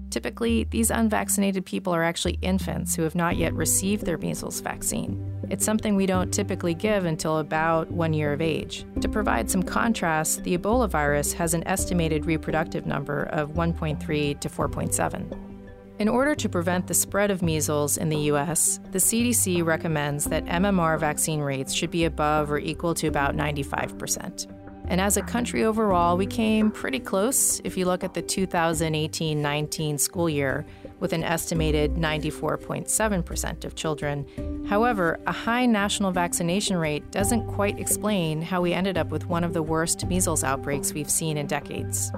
Typically, 0.09 0.65
these 0.65 0.91
unvaccinated 0.91 1.65
people 1.65 1.95
are 1.95 2.03
actually 2.03 2.37
infants 2.41 2.93
who 2.93 3.03
have 3.03 3.15
not 3.15 3.37
yet 3.37 3.53
received 3.53 4.05
their 4.05 4.17
measles 4.17 4.59
vaccine. 4.59 5.25
It's 5.49 5.63
something 5.63 5.95
we 5.95 6.05
don't 6.05 6.29
typically 6.33 6.73
give 6.73 7.05
until 7.05 7.37
about 7.37 7.89
one 7.89 8.13
year 8.13 8.33
of 8.33 8.41
age. 8.41 8.83
To 8.99 9.07
provide 9.07 9.49
some 9.49 9.63
contrast, 9.63 10.43
the 10.43 10.57
Ebola 10.57 10.89
virus 10.89 11.31
has 11.31 11.53
an 11.53 11.65
estimated 11.69 12.25
reproductive 12.25 12.85
number 12.85 13.23
of 13.31 13.51
1.3 13.51 14.37
to 14.41 14.49
4.7. 14.49 15.52
In 15.99 16.09
order 16.09 16.33
to 16.33 16.49
prevent 16.49 16.87
the 16.87 16.93
spread 16.93 17.29
of 17.29 17.43
measles 17.43 17.97
in 17.97 18.09
the 18.09 18.17
U.S., 18.17 18.79
the 18.91 18.97
CDC 18.97 19.63
recommends 19.63 20.25
that 20.25 20.45
MMR 20.45 20.99
vaccine 20.99 21.39
rates 21.39 21.71
should 21.71 21.91
be 21.91 22.05
above 22.05 22.51
or 22.51 22.57
equal 22.57 22.95
to 22.95 23.07
about 23.07 23.35
95%. 23.35 24.47
And 24.87 24.99
as 24.99 25.17
a 25.17 25.21
country 25.21 25.63
overall, 25.63 26.17
we 26.17 26.25
came 26.25 26.71
pretty 26.71 26.99
close 26.99 27.61
if 27.63 27.77
you 27.77 27.85
look 27.85 28.03
at 28.03 28.13
the 28.15 28.21
2018 28.21 29.41
19 29.41 29.97
school 29.97 30.29
year, 30.29 30.65
with 30.99 31.13
an 31.13 31.23
estimated 31.23 31.93
94.7% 31.95 33.63
of 33.63 33.75
children. 33.75 34.65
However, 34.67 35.19
a 35.27 35.31
high 35.31 35.65
national 35.65 36.11
vaccination 36.11 36.75
rate 36.75 37.11
doesn't 37.11 37.47
quite 37.47 37.79
explain 37.79 38.41
how 38.41 38.61
we 38.61 38.73
ended 38.73 38.97
up 38.97 39.09
with 39.09 39.27
one 39.27 39.43
of 39.43 39.53
the 39.53 39.63
worst 39.63 40.05
measles 40.07 40.43
outbreaks 40.43 40.91
we've 40.91 41.09
seen 41.09 41.37
in 41.37 41.45
decades. 41.45 42.11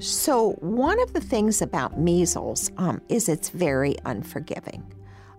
So, 0.00 0.52
one 0.60 1.00
of 1.02 1.12
the 1.12 1.20
things 1.20 1.60
about 1.60 1.98
measles 1.98 2.70
um, 2.76 3.00
is 3.08 3.28
it's 3.28 3.50
very 3.50 3.96
unforgiving. 4.04 4.94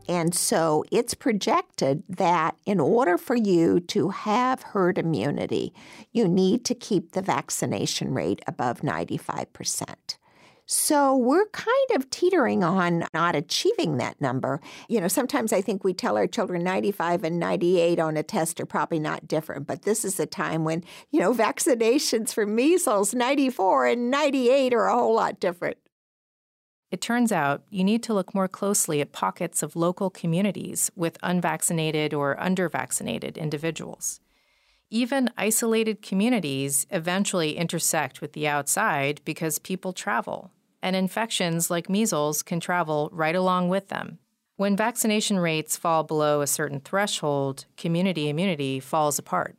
And 0.10 0.34
so 0.34 0.84
it's 0.92 1.14
projected 1.14 2.02
that 2.10 2.58
in 2.66 2.80
order 2.80 3.16
for 3.18 3.36
you 3.36 3.80
to 3.82 4.10
have 4.10 4.64
herd 4.64 4.98
immunity, 4.98 5.72
you 6.12 6.28
need 6.28 6.66
to 6.66 6.74
keep 6.74 7.12
the 7.12 7.22
vaccination 7.22 8.14
rate 8.16 8.42
above 8.48 8.82
95%. 8.82 10.18
So 10.72 11.18
we're 11.18 11.48
kind 11.48 11.90
of 11.96 12.12
teetering 12.12 12.64
on 12.64 13.04
not 13.12 13.36
achieving 13.36 13.98
that 13.98 14.22
number. 14.22 14.62
You 14.88 15.02
know, 15.02 15.08
sometimes 15.08 15.52
I 15.52 15.62
think 15.62 15.84
we 15.84 15.96
tell 15.96 16.16
our 16.16 16.28
children 16.28 16.64
95 16.64 17.24
and 17.24 17.40
98 17.40 17.98
on 17.98 18.16
a 18.16 18.22
test 18.22 18.62
are 18.62 18.68
probably 18.68 19.00
not 19.00 19.28
different, 19.28 19.66
but 19.66 19.82
this 19.82 20.06
is 20.06 20.20
a 20.20 20.28
time 20.28 20.66
when, 20.66 20.84
you 21.10 21.20
know, 21.22 21.34
vaccinations 21.34 22.32
for 22.32 22.46
measles, 22.46 23.16
94 23.16 23.88
and 23.88 24.12
98 24.12 24.76
are 24.76 24.86
a 24.86 24.94
whole 24.94 25.16
lot 25.16 25.40
different. 25.40 25.78
It 26.92 27.02
turns 27.02 27.32
out 27.32 27.64
you 27.72 27.84
need 27.84 28.04
to 28.04 28.14
look 28.14 28.36
more 28.36 28.48
closely 28.48 29.02
at 29.02 29.12
pockets 29.12 29.64
of 29.64 29.76
local 29.76 30.12
communities 30.12 30.92
with 30.96 31.18
unvaccinated 31.24 32.14
or 32.14 32.36
undervaccinated 32.36 33.38
individuals. 33.38 34.20
Even 34.92 35.32
isolated 35.36 36.04
communities 36.04 36.86
eventually 36.92 37.58
intersect 37.58 38.22
with 38.22 38.34
the 38.34 38.48
outside 38.48 39.22
because 39.26 39.58
people 39.58 39.94
travel, 39.94 40.52
and 40.82 40.96
infections 40.96 41.70
like 41.70 41.90
measles 41.90 42.44
can 42.44 42.60
travel 42.60 43.10
right 43.12 43.36
along 43.36 43.70
with 43.70 43.90
them. 43.90 44.20
When 44.58 44.76
vaccination 44.76 45.40
rates 45.40 45.78
fall 45.78 46.04
below 46.04 46.42
a 46.42 46.48
certain 46.48 46.82
threshold, 46.82 47.66
community 47.78 48.28
immunity 48.28 48.80
falls 48.80 49.18
apart. 49.18 49.56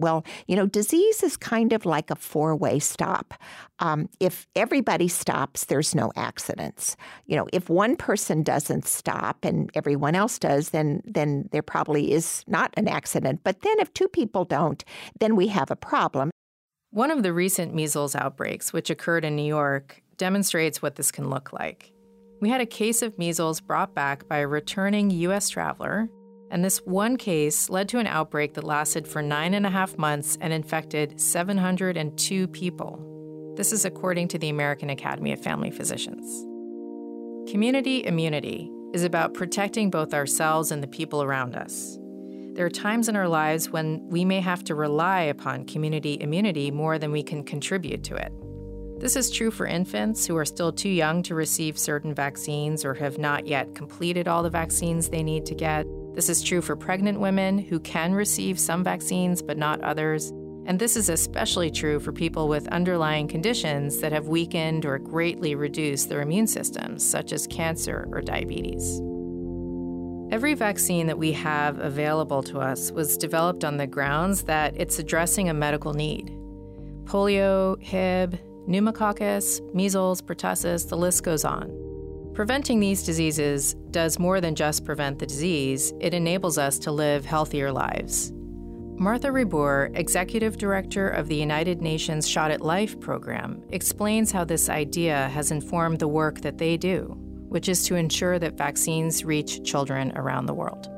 Well, 0.00 0.24
you 0.46 0.54
know, 0.54 0.66
disease 0.66 1.24
is 1.24 1.36
kind 1.36 1.72
of 1.72 1.84
like 1.84 2.10
a 2.10 2.14
four 2.14 2.54
way 2.54 2.78
stop. 2.78 3.34
Um, 3.80 4.08
if 4.20 4.46
everybody 4.54 5.08
stops, 5.08 5.64
there's 5.64 5.94
no 5.94 6.12
accidents. 6.14 6.96
You 7.26 7.36
know, 7.36 7.48
if 7.52 7.68
one 7.68 7.96
person 7.96 8.44
doesn't 8.44 8.86
stop 8.86 9.44
and 9.44 9.70
everyone 9.74 10.14
else 10.14 10.38
does, 10.38 10.70
then 10.70 11.02
then 11.04 11.48
there 11.50 11.62
probably 11.62 12.12
is 12.12 12.44
not 12.46 12.72
an 12.76 12.86
accident. 12.86 13.40
But 13.42 13.62
then 13.62 13.80
if 13.80 13.92
two 13.92 14.08
people 14.08 14.44
don't, 14.44 14.84
then 15.18 15.34
we 15.34 15.48
have 15.48 15.70
a 15.70 15.76
problem. 15.76 16.30
One 16.90 17.10
of 17.10 17.22
the 17.22 17.32
recent 17.32 17.74
measles 17.74 18.14
outbreaks, 18.14 18.72
which 18.72 18.90
occurred 18.90 19.24
in 19.24 19.34
New 19.34 19.42
York, 19.42 20.00
demonstrates 20.18 20.82
what 20.82 20.96
this 20.96 21.10
can 21.10 21.30
look 21.30 21.52
like. 21.52 21.92
We 22.40 22.50
had 22.50 22.60
a 22.60 22.66
case 22.66 23.02
of 23.02 23.18
measles 23.18 23.60
brought 23.60 23.94
back 23.94 24.28
by 24.28 24.38
a 24.38 24.46
returning 24.46 25.10
U.S. 25.10 25.48
traveler 25.48 26.08
and 26.50 26.64
this 26.64 26.78
one 26.78 27.16
case 27.16 27.68
led 27.68 27.88
to 27.90 27.98
an 27.98 28.06
outbreak 28.06 28.54
that 28.54 28.64
lasted 28.64 29.06
for 29.06 29.20
nine 29.20 29.54
and 29.54 29.66
a 29.66 29.70
half 29.70 29.98
months 29.98 30.38
and 30.40 30.52
infected 30.52 31.20
702 31.20 32.48
people. 32.48 33.54
This 33.56 33.72
is 33.72 33.84
according 33.84 34.28
to 34.28 34.38
the 34.38 34.48
American 34.48 34.90
Academy 34.90 35.32
of 35.32 35.42
Family 35.42 35.70
Physicians. 35.70 36.46
Community 37.50 38.04
immunity 38.04 38.70
is 38.94 39.04
about 39.04 39.34
protecting 39.34 39.90
both 39.90 40.14
ourselves 40.14 40.70
and 40.70 40.82
the 40.82 40.88
people 40.88 41.22
around 41.22 41.54
us. 41.54 41.98
There 42.54 42.64
are 42.64 42.70
times 42.70 43.08
in 43.08 43.16
our 43.16 43.28
lives 43.28 43.70
when 43.70 44.08
we 44.08 44.24
may 44.24 44.40
have 44.40 44.64
to 44.64 44.74
rely 44.74 45.22
upon 45.22 45.66
community 45.66 46.18
immunity 46.20 46.70
more 46.70 46.98
than 46.98 47.12
we 47.12 47.22
can 47.22 47.44
contribute 47.44 48.02
to 48.04 48.16
it. 48.16 48.32
This 49.00 49.14
is 49.14 49.30
true 49.30 49.52
for 49.52 49.64
infants 49.64 50.26
who 50.26 50.36
are 50.36 50.44
still 50.44 50.72
too 50.72 50.88
young 50.88 51.22
to 51.22 51.36
receive 51.36 51.78
certain 51.78 52.12
vaccines 52.12 52.84
or 52.84 52.94
have 52.94 53.16
not 53.16 53.46
yet 53.46 53.76
completed 53.76 54.26
all 54.26 54.42
the 54.42 54.50
vaccines 54.50 55.08
they 55.08 55.22
need 55.22 55.46
to 55.46 55.54
get. 55.54 55.86
This 56.14 56.28
is 56.28 56.42
true 56.42 56.60
for 56.60 56.74
pregnant 56.74 57.20
women 57.20 57.58
who 57.58 57.78
can 57.78 58.12
receive 58.12 58.58
some 58.58 58.82
vaccines 58.82 59.40
but 59.40 59.56
not 59.56 59.80
others. 59.82 60.30
And 60.66 60.80
this 60.80 60.96
is 60.96 61.08
especially 61.08 61.70
true 61.70 62.00
for 62.00 62.10
people 62.10 62.48
with 62.48 62.66
underlying 62.68 63.28
conditions 63.28 64.00
that 64.00 64.10
have 64.10 64.26
weakened 64.26 64.84
or 64.84 64.98
greatly 64.98 65.54
reduced 65.54 66.08
their 66.08 66.20
immune 66.20 66.48
systems, 66.48 67.08
such 67.08 67.30
as 67.32 67.46
cancer 67.46 68.08
or 68.10 68.20
diabetes. 68.20 69.00
Every 70.32 70.54
vaccine 70.54 71.06
that 71.06 71.18
we 71.18 71.30
have 71.32 71.78
available 71.78 72.42
to 72.42 72.58
us 72.58 72.90
was 72.90 73.16
developed 73.16 73.64
on 73.64 73.76
the 73.76 73.86
grounds 73.86 74.42
that 74.42 74.74
it's 74.76 74.98
addressing 74.98 75.48
a 75.48 75.54
medical 75.54 75.94
need. 75.94 76.32
Polio, 77.04 77.80
Hib, 77.80 78.38
pneumococcus, 78.68 79.62
measles, 79.72 80.20
pertussis, 80.20 80.88
the 80.88 80.96
list 80.96 81.22
goes 81.24 81.44
on. 81.44 81.72
Preventing 82.34 82.78
these 82.78 83.02
diseases 83.02 83.74
does 83.90 84.18
more 84.18 84.42
than 84.42 84.54
just 84.54 84.84
prevent 84.84 85.18
the 85.18 85.26
disease, 85.26 85.94
it 86.00 86.12
enables 86.12 86.58
us 86.58 86.78
to 86.80 86.92
live 86.92 87.24
healthier 87.24 87.72
lives. 87.72 88.30
Martha 88.98 89.28
Rebour, 89.28 89.96
Executive 89.96 90.58
Director 90.58 91.08
of 91.08 91.28
the 91.28 91.36
United 91.36 91.80
Nations 91.80 92.28
Shot 92.28 92.50
at 92.50 92.60
Life 92.60 93.00
program, 93.00 93.62
explains 93.70 94.32
how 94.32 94.44
this 94.44 94.68
idea 94.68 95.28
has 95.28 95.50
informed 95.50 95.98
the 95.98 96.08
work 96.08 96.42
that 96.42 96.58
they 96.58 96.76
do, 96.76 97.16
which 97.48 97.68
is 97.70 97.84
to 97.86 97.94
ensure 97.94 98.38
that 98.38 98.58
vaccines 98.58 99.24
reach 99.24 99.64
children 99.64 100.12
around 100.14 100.46
the 100.46 100.54
world. 100.54 100.90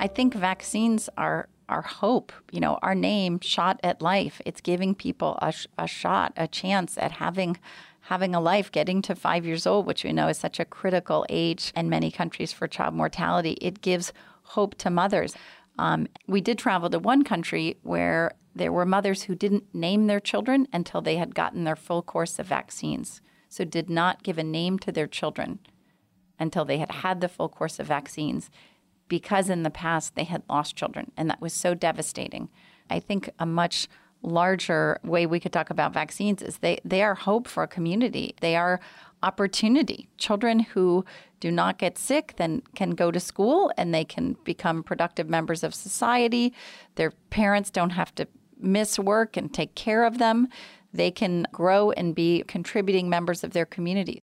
I 0.00 0.08
think 0.08 0.34
vaccines 0.34 1.08
are 1.16 1.48
our 1.70 1.82
hope, 1.82 2.32
you 2.50 2.60
know, 2.60 2.78
our 2.82 2.94
name, 2.94 3.40
Shot 3.40 3.80
at 3.82 4.02
Life. 4.02 4.42
It's 4.44 4.60
giving 4.60 4.94
people 4.94 5.38
a, 5.40 5.54
a 5.78 5.86
shot, 5.86 6.32
a 6.36 6.46
chance 6.46 6.98
at 6.98 7.12
having 7.12 7.56
having 8.04 8.34
a 8.34 8.40
life, 8.40 8.72
getting 8.72 9.02
to 9.02 9.14
five 9.14 9.46
years 9.46 9.66
old, 9.66 9.86
which 9.86 10.04
we 10.04 10.12
know 10.12 10.26
is 10.28 10.38
such 10.38 10.58
a 10.58 10.64
critical 10.64 11.24
age 11.28 11.72
in 11.76 11.88
many 11.88 12.10
countries 12.10 12.52
for 12.52 12.66
child 12.66 12.94
mortality. 12.94 13.52
It 13.60 13.82
gives 13.82 14.12
hope 14.42 14.74
to 14.78 14.90
mothers. 14.90 15.34
Um, 15.78 16.08
we 16.26 16.40
did 16.40 16.58
travel 16.58 16.90
to 16.90 16.98
one 16.98 17.22
country 17.24 17.76
where 17.82 18.32
there 18.54 18.72
were 18.72 18.86
mothers 18.86 19.22
who 19.22 19.34
didn't 19.34 19.72
name 19.74 20.06
their 20.06 20.18
children 20.18 20.66
until 20.72 21.00
they 21.00 21.16
had 21.16 21.34
gotten 21.34 21.64
their 21.64 21.76
full 21.76 22.02
course 22.02 22.38
of 22.38 22.46
vaccines. 22.46 23.20
So, 23.48 23.64
did 23.64 23.88
not 23.88 24.22
give 24.22 24.38
a 24.38 24.44
name 24.44 24.78
to 24.80 24.92
their 24.92 25.06
children 25.06 25.60
until 26.38 26.64
they 26.64 26.78
had 26.78 26.90
had 26.90 27.20
the 27.20 27.28
full 27.28 27.48
course 27.48 27.78
of 27.78 27.86
vaccines 27.86 28.50
because 29.10 29.50
in 29.50 29.64
the 29.64 29.70
past 29.70 30.14
they 30.14 30.24
had 30.24 30.42
lost 30.48 30.76
children, 30.76 31.12
and 31.18 31.28
that 31.28 31.42
was 31.42 31.52
so 31.52 31.74
devastating. 31.74 32.48
I 32.88 33.00
think 33.00 33.28
a 33.38 33.44
much 33.44 33.88
larger 34.22 34.98
way 35.04 35.26
we 35.26 35.40
could 35.40 35.52
talk 35.52 35.68
about 35.68 35.92
vaccines 35.92 36.40
is 36.40 36.58
they, 36.58 36.78
they 36.84 37.02
are 37.02 37.14
hope 37.14 37.46
for 37.48 37.62
a 37.62 37.68
community. 37.68 38.34
They 38.40 38.56
are 38.56 38.80
opportunity. 39.22 40.08
Children 40.16 40.60
who 40.60 41.04
do 41.40 41.50
not 41.50 41.78
get 41.78 41.98
sick 41.98 42.34
then 42.36 42.62
can 42.74 42.90
go 42.90 43.10
to 43.10 43.20
school 43.20 43.72
and 43.76 43.92
they 43.94 44.04
can 44.04 44.36
become 44.44 44.82
productive 44.82 45.28
members 45.28 45.62
of 45.62 45.74
society. 45.74 46.54
Their 46.94 47.12
parents 47.30 47.70
don't 47.70 47.90
have 47.90 48.14
to 48.16 48.28
miss 48.58 48.98
work 48.98 49.36
and 49.36 49.52
take 49.52 49.74
care 49.74 50.04
of 50.04 50.18
them. 50.18 50.48
They 50.92 51.10
can 51.10 51.46
grow 51.52 51.90
and 51.92 52.14
be 52.14 52.44
contributing 52.46 53.08
members 53.08 53.42
of 53.42 53.52
their 53.52 53.66
community. 53.66 54.20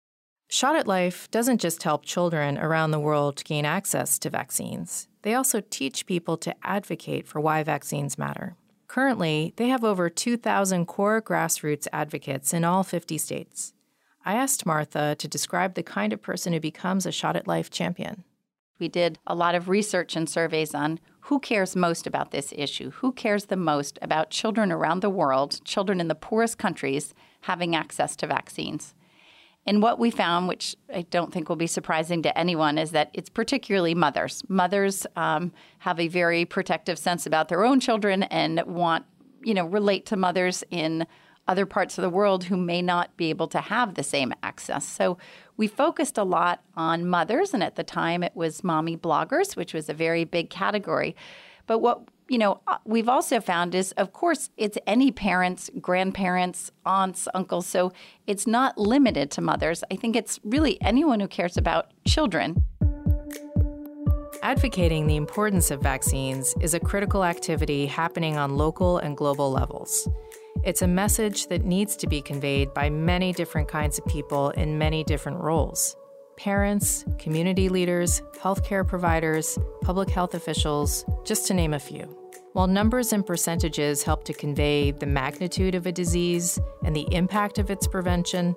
Shot 0.53 0.75
at 0.75 0.85
Life 0.85 1.31
doesn't 1.31 1.61
just 1.61 1.81
help 1.81 2.05
children 2.05 2.59
around 2.59 2.91
the 2.91 2.99
world 2.99 3.43
gain 3.43 3.65
access 3.65 4.19
to 4.19 4.29
vaccines, 4.29 5.07
they 5.23 5.33
also 5.33 5.61
teach 5.61 6.05
people 6.05 6.37
to 6.37 6.53
advocate 6.61 7.25
for 7.25 7.41
why 7.41 7.63
vaccines 7.63 8.19
matter. 8.19 8.55
Currently, 8.87 9.53
they 9.55 9.69
have 9.69 9.83
over 9.83 10.11
2,000 10.11 10.85
core 10.85 11.23
grassroots 11.23 11.87
advocates 11.91 12.53
in 12.53 12.63
all 12.63 12.83
50 12.83 13.17
states. 13.17 13.73
I 14.23 14.35
asked 14.35 14.63
Martha 14.63 15.15
to 15.15 15.27
describe 15.27 15.73
the 15.73 15.81
kind 15.81 16.13
of 16.13 16.21
person 16.21 16.53
who 16.53 16.59
becomes 16.59 17.07
a 17.07 17.11
Shot 17.11 17.35
at 17.35 17.47
Life 17.47 17.71
champion. 17.71 18.23
We 18.77 18.89
did 18.89 19.17
a 19.25 19.33
lot 19.33 19.55
of 19.55 19.69
research 19.69 20.15
and 20.15 20.29
surveys 20.29 20.75
on 20.75 20.99
who 21.21 21.39
cares 21.39 21.75
most 21.75 22.05
about 22.05 22.29
this 22.29 22.53
issue, 22.55 22.91
who 22.91 23.11
cares 23.11 23.45
the 23.45 23.57
most 23.57 23.97
about 24.03 24.29
children 24.29 24.71
around 24.71 24.99
the 24.99 25.09
world, 25.09 25.65
children 25.65 25.99
in 25.99 26.09
the 26.09 26.13
poorest 26.13 26.59
countries, 26.59 27.15
having 27.41 27.75
access 27.75 28.15
to 28.17 28.27
vaccines. 28.27 28.93
And 29.65 29.81
what 29.81 29.97
we 29.97 30.11
found, 30.11 30.47
which 30.47 30.75
I 30.93 31.03
don't 31.03 31.31
think 31.31 31.47
will 31.47 31.55
be 31.55 31.67
surprising 31.67 32.21
to 32.23 32.37
anyone, 32.37 32.77
is 32.77 32.91
that 32.91 33.09
it's 33.13 33.29
particularly 33.29 33.95
mothers. 33.95 34.43
Mothers 34.49 35.07
um, 35.15 35.53
have 35.79 35.99
a 35.99 36.09
very 36.09 36.43
protective 36.45 36.99
sense 36.99 37.25
about 37.25 37.47
their 37.47 37.63
own 37.63 37.79
children 37.79 38.23
and 38.23 38.61
want, 38.65 39.05
you 39.41 39.53
know, 39.53 39.65
relate 39.65 40.05
to 40.07 40.17
mothers 40.17 40.63
in 40.69 41.07
other 41.47 41.65
parts 41.65 41.97
of 41.97 42.01
the 42.01 42.09
world 42.09 42.45
who 42.45 42.57
may 42.57 42.81
not 42.81 43.15
be 43.17 43.29
able 43.29 43.47
to 43.47 43.59
have 43.59 43.95
the 43.95 44.03
same 44.03 44.33
access. 44.43 44.87
So 44.87 45.17
we 45.57 45.67
focused 45.67 46.17
a 46.17 46.23
lot 46.23 46.61
on 46.75 47.07
mothers, 47.07 47.53
and 47.53 47.63
at 47.63 47.75
the 47.75 47.83
time 47.83 48.23
it 48.23 48.35
was 48.35 48.63
mommy 48.63 48.97
bloggers, 48.97 49.55
which 49.55 49.73
was 49.73 49.89
a 49.89 49.93
very 49.93 50.23
big 50.23 50.49
category. 50.49 51.15
But 51.67 51.79
what 51.79 52.01
you 52.29 52.37
know, 52.37 52.61
uh, 52.67 52.77
we've 52.85 53.09
also 53.09 53.39
found 53.39 53.75
is, 53.75 53.91
of 53.93 54.13
course, 54.13 54.49
it's 54.57 54.77
any 54.87 55.11
parents, 55.11 55.69
grandparents, 55.81 56.71
aunts, 56.85 57.27
uncles. 57.33 57.67
So 57.67 57.91
it's 58.27 58.47
not 58.47 58.77
limited 58.77 59.31
to 59.31 59.41
mothers. 59.41 59.83
I 59.91 59.95
think 59.95 60.15
it's 60.15 60.39
really 60.43 60.81
anyone 60.81 61.19
who 61.19 61.27
cares 61.27 61.57
about 61.57 61.91
children. 62.07 62.63
Advocating 64.41 65.07
the 65.07 65.15
importance 65.15 65.71
of 65.71 65.81
vaccines 65.81 66.53
is 66.59 66.73
a 66.73 66.79
critical 66.79 67.23
activity 67.23 67.85
happening 67.85 68.37
on 68.37 68.57
local 68.57 68.97
and 68.97 69.15
global 69.15 69.51
levels. 69.51 70.07
It's 70.63 70.81
a 70.81 70.87
message 70.87 71.47
that 71.47 71.63
needs 71.63 71.95
to 71.97 72.07
be 72.07 72.21
conveyed 72.21 72.73
by 72.73 72.89
many 72.89 73.33
different 73.33 73.67
kinds 73.67 73.97
of 73.97 74.05
people 74.05 74.49
in 74.51 74.77
many 74.77 75.03
different 75.03 75.39
roles 75.39 75.95
parents, 76.37 77.05
community 77.17 77.69
leaders, 77.69 78.21
healthcare 78.39 78.87
providers, 78.87 79.57
public 79.81 80.09
health 80.09 80.33
officials, 80.33 81.05
just 81.23 81.47
to 81.47 81.53
name 81.53 81.73
a 81.73 81.79
few. 81.79 82.17
While 82.53 82.67
numbers 82.67 83.13
and 83.13 83.25
percentages 83.25 84.03
help 84.03 84.23
to 84.25 84.33
convey 84.33 84.91
the 84.91 85.05
magnitude 85.05 85.73
of 85.73 85.87
a 85.87 85.91
disease 85.91 86.59
and 86.85 86.95
the 86.95 87.07
impact 87.11 87.57
of 87.57 87.71
its 87.71 87.87
prevention, 87.87 88.55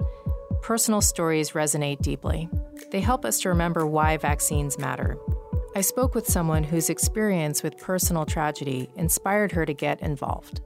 personal 0.61 1.01
stories 1.01 1.53
resonate 1.53 2.03
deeply. 2.03 2.49
They 2.91 3.01
help 3.01 3.25
us 3.25 3.41
to 3.41 3.49
remember 3.49 3.87
why 3.87 4.17
vaccines 4.17 4.79
matter. 4.79 5.17
I 5.75 5.81
spoke 5.81 6.15
with 6.15 6.27
someone 6.27 6.65
whose 6.65 6.91
experience 6.91 7.63
with 7.63 7.79
personal 7.79 8.27
tragedy 8.27 8.91
inspired 8.97 9.53
her 9.53 9.65
to 9.67 9.75
get 9.75 10.01
involved. 10.01 10.61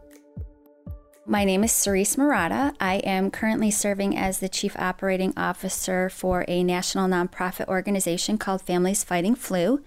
My 1.31 1.45
name 1.45 1.63
is 1.63 1.71
Serese 1.71 2.17
Marotta. 2.17 2.75
I 2.81 2.95
am 2.97 3.31
currently 3.31 3.71
serving 3.71 4.19
as 4.19 4.41
the 4.41 4.49
Chief 4.49 4.77
Operating 4.77 5.33
Officer 5.37 6.11
for 6.11 6.45
a 6.49 6.65
national 6.65 7.09
nonprofit 7.09 7.69
organization 7.69 8.37
called 8.37 8.63
Families 8.63 9.05
Fighting 9.05 9.37
Flu. 9.37 9.81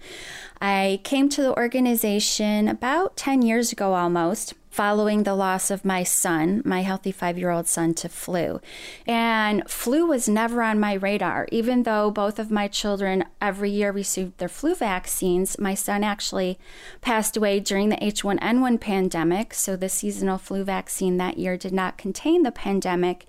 I 0.62 1.00
came 1.04 1.28
to 1.28 1.42
the 1.42 1.54
organization 1.54 2.66
about 2.66 3.18
10 3.18 3.42
years 3.42 3.72
ago 3.72 3.92
almost 3.92 4.54
following 4.74 5.22
the 5.22 5.36
loss 5.36 5.70
of 5.70 5.84
my 5.84 6.02
son, 6.02 6.60
my 6.64 6.82
healthy 6.82 7.12
five 7.12 7.38
year 7.38 7.50
old 7.50 7.68
son, 7.68 7.94
to 7.94 8.08
flu. 8.08 8.60
And 9.06 9.62
flu 9.70 10.04
was 10.04 10.28
never 10.28 10.62
on 10.62 10.80
my 10.80 10.94
radar, 10.94 11.46
even 11.52 11.84
though 11.84 12.10
both 12.10 12.40
of 12.40 12.50
my 12.50 12.66
children 12.66 13.24
every 13.40 13.70
year 13.70 13.92
received 13.92 14.38
their 14.38 14.48
flu 14.48 14.74
vaccines. 14.74 15.60
My 15.60 15.74
son 15.74 16.02
actually 16.02 16.58
passed 17.02 17.36
away 17.36 17.60
during 17.60 17.88
the 17.88 17.98
H1N1 17.98 18.80
pandemic, 18.80 19.54
so 19.54 19.76
the 19.76 19.88
seasonal 19.88 20.38
flu 20.38 20.64
vaccine 20.64 21.18
that 21.18 21.38
year 21.38 21.56
did 21.56 21.72
not 21.72 21.96
contain 21.96 22.42
the 22.42 22.50
pandemic 22.50 23.26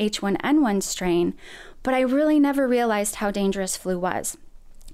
H1N1 0.00 0.82
strain. 0.82 1.34
But 1.84 1.94
I 1.94 2.00
really 2.00 2.40
never 2.40 2.66
realized 2.66 3.16
how 3.16 3.30
dangerous 3.30 3.76
flu 3.76 4.00
was. 4.00 4.36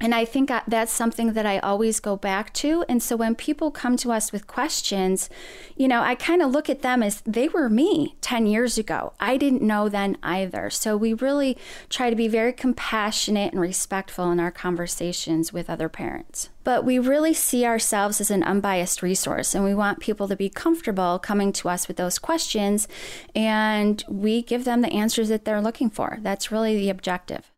And 0.00 0.14
I 0.14 0.24
think 0.24 0.50
uh, 0.50 0.62
that's 0.66 0.92
something 0.92 1.34
that 1.34 1.46
I 1.46 1.60
always 1.60 2.00
go 2.00 2.16
back 2.16 2.52
to. 2.54 2.84
And 2.88 3.02
so 3.02 3.16
when 3.16 3.34
people 3.36 3.70
come 3.70 3.96
to 3.98 4.10
us 4.10 4.32
with 4.32 4.46
questions, 4.46 5.30
you 5.76 5.86
know, 5.86 6.02
I 6.02 6.16
kind 6.16 6.42
of 6.42 6.50
look 6.50 6.68
at 6.68 6.82
them 6.82 7.02
as 7.02 7.20
they 7.20 7.48
were 7.48 7.68
me 7.68 8.16
10 8.20 8.46
years 8.46 8.76
ago. 8.76 9.12
I 9.20 9.36
didn't 9.36 9.62
know 9.62 9.88
then 9.88 10.18
either. 10.22 10.68
So 10.68 10.96
we 10.96 11.14
really 11.14 11.56
try 11.88 12.10
to 12.10 12.16
be 12.16 12.26
very 12.26 12.52
compassionate 12.52 13.52
and 13.52 13.60
respectful 13.60 14.30
in 14.32 14.40
our 14.40 14.50
conversations 14.50 15.52
with 15.52 15.70
other 15.70 15.88
parents. 15.88 16.50
But 16.64 16.84
we 16.84 16.98
really 16.98 17.34
see 17.34 17.64
ourselves 17.64 18.20
as 18.20 18.30
an 18.30 18.42
unbiased 18.42 19.02
resource, 19.02 19.54
and 19.54 19.62
we 19.64 19.74
want 19.74 20.00
people 20.00 20.28
to 20.28 20.36
be 20.36 20.48
comfortable 20.48 21.18
coming 21.18 21.52
to 21.54 21.68
us 21.68 21.86
with 21.86 21.98
those 21.98 22.18
questions, 22.18 22.88
and 23.34 24.02
we 24.08 24.40
give 24.42 24.64
them 24.64 24.80
the 24.80 24.92
answers 24.92 25.28
that 25.28 25.44
they're 25.44 25.60
looking 25.60 25.90
for. 25.90 26.18
That's 26.22 26.50
really 26.50 26.74
the 26.76 26.88
objective. 26.88 27.53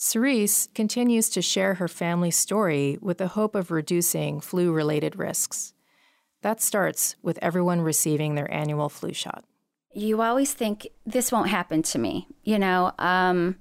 Serese 0.00 0.72
continues 0.74 1.28
to 1.28 1.42
share 1.42 1.74
her 1.74 1.86
family's 1.86 2.36
story 2.36 2.96
with 3.02 3.18
the 3.18 3.28
hope 3.28 3.54
of 3.54 3.70
reducing 3.70 4.40
flu 4.40 4.72
related 4.72 5.14
risks. 5.14 5.74
That 6.40 6.62
starts 6.62 7.16
with 7.22 7.38
everyone 7.42 7.82
receiving 7.82 8.34
their 8.34 8.50
annual 8.50 8.88
flu 8.88 9.12
shot. 9.12 9.44
You 9.92 10.22
always 10.22 10.54
think 10.54 10.88
this 11.04 11.30
won't 11.30 11.50
happen 11.50 11.82
to 11.82 11.98
me. 11.98 12.28
You 12.44 12.58
know, 12.58 12.92
um, 12.98 13.56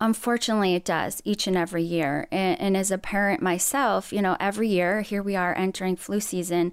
unfortunately, 0.00 0.76
it 0.76 0.84
does 0.84 1.20
each 1.24 1.48
and 1.48 1.56
every 1.56 1.82
year. 1.82 2.28
And, 2.30 2.60
and 2.60 2.76
as 2.76 2.92
a 2.92 2.98
parent 2.98 3.42
myself, 3.42 4.12
you 4.12 4.22
know, 4.22 4.36
every 4.38 4.68
year, 4.68 5.00
here 5.00 5.22
we 5.22 5.34
are 5.34 5.52
entering 5.58 5.96
flu 5.96 6.20
season, 6.20 6.72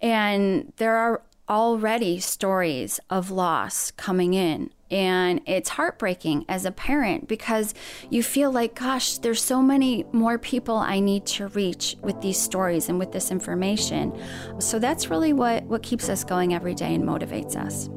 and 0.00 0.72
there 0.76 0.94
are 0.96 1.22
already 1.48 2.20
stories 2.20 3.00
of 3.10 3.32
loss 3.32 3.90
coming 3.90 4.34
in 4.34 4.70
and 4.90 5.40
it's 5.46 5.70
heartbreaking 5.70 6.44
as 6.48 6.64
a 6.64 6.70
parent 6.70 7.26
because 7.26 7.74
you 8.08 8.22
feel 8.22 8.52
like, 8.52 8.74
gosh, 8.74 9.18
there's 9.18 9.42
so 9.42 9.60
many 9.60 10.04
more 10.12 10.38
people 10.38 10.76
I 10.76 11.00
need 11.00 11.26
to 11.26 11.48
reach 11.48 11.96
with 12.02 12.20
these 12.20 12.40
stories 12.40 12.88
and 12.88 12.98
with 12.98 13.12
this 13.12 13.30
information. 13.30 14.16
So 14.60 14.78
that's 14.78 15.10
really 15.10 15.32
what, 15.32 15.64
what 15.64 15.82
keeps 15.82 16.08
us 16.08 16.22
going 16.24 16.54
every 16.54 16.74
day 16.74 16.94
and 16.94 17.04
motivates 17.04 17.56
us. 17.56 17.88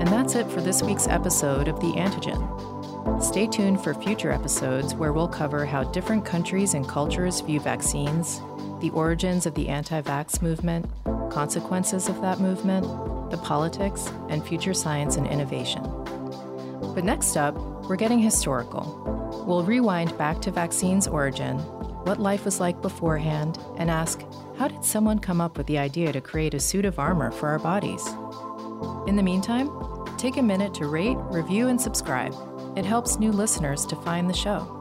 And 0.00 0.08
that's 0.08 0.34
it 0.36 0.46
for 0.50 0.60
this 0.60 0.82
week's 0.82 1.08
episode 1.08 1.66
of 1.66 1.80
The 1.80 1.92
Antigen. 1.94 2.70
Stay 3.20 3.46
tuned 3.46 3.82
for 3.82 3.92
future 3.94 4.30
episodes 4.30 4.94
where 4.94 5.12
we'll 5.12 5.28
cover 5.28 5.66
how 5.66 5.84
different 5.84 6.24
countries 6.24 6.74
and 6.74 6.88
cultures 6.88 7.40
view 7.40 7.60
vaccines 7.60 8.40
the 8.80 8.90
origins 8.90 9.46
of 9.46 9.54
the 9.54 9.68
anti 9.68 10.00
vax 10.02 10.42
movement, 10.42 10.86
consequences 11.30 12.08
of 12.08 12.20
that 12.22 12.40
movement, 12.40 12.84
the 13.30 13.38
politics, 13.38 14.10
and 14.28 14.44
future 14.46 14.74
science 14.74 15.16
and 15.16 15.26
innovation. 15.26 15.82
But 16.94 17.04
next 17.04 17.36
up, 17.36 17.54
we're 17.88 17.96
getting 17.96 18.18
historical. 18.18 19.44
We'll 19.46 19.64
rewind 19.64 20.16
back 20.18 20.40
to 20.42 20.50
vaccine's 20.50 21.06
origin, 21.06 21.58
what 22.04 22.18
life 22.18 22.44
was 22.44 22.60
like 22.60 22.80
beforehand, 22.82 23.58
and 23.76 23.90
ask 23.90 24.22
how 24.58 24.68
did 24.68 24.84
someone 24.84 25.18
come 25.18 25.40
up 25.40 25.56
with 25.56 25.66
the 25.66 25.78
idea 25.78 26.12
to 26.12 26.20
create 26.20 26.54
a 26.54 26.60
suit 26.60 26.84
of 26.84 26.98
armor 26.98 27.30
for 27.30 27.48
our 27.48 27.58
bodies? 27.58 28.06
In 29.06 29.16
the 29.16 29.22
meantime, 29.22 29.70
take 30.16 30.36
a 30.36 30.42
minute 30.42 30.74
to 30.74 30.86
rate, 30.86 31.16
review, 31.30 31.68
and 31.68 31.80
subscribe. 31.80 32.34
It 32.76 32.84
helps 32.84 33.18
new 33.18 33.32
listeners 33.32 33.86
to 33.86 33.96
find 33.96 34.28
the 34.28 34.34
show. 34.34 34.79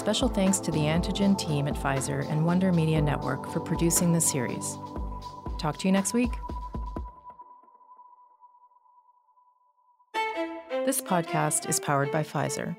Special 0.00 0.28
thanks 0.28 0.58
to 0.60 0.70
the 0.70 0.78
Antigen 0.78 1.36
team 1.36 1.68
at 1.68 1.74
Pfizer 1.74 2.26
and 2.30 2.46
Wonder 2.46 2.72
Media 2.72 3.02
Network 3.02 3.46
for 3.52 3.60
producing 3.60 4.14
this 4.14 4.26
series. 4.26 4.78
Talk 5.58 5.76
to 5.76 5.88
you 5.88 5.92
next 5.92 6.14
week. 6.14 6.30
This 10.86 11.02
podcast 11.02 11.68
is 11.68 11.78
powered 11.78 12.10
by 12.10 12.22
Pfizer. 12.22 12.74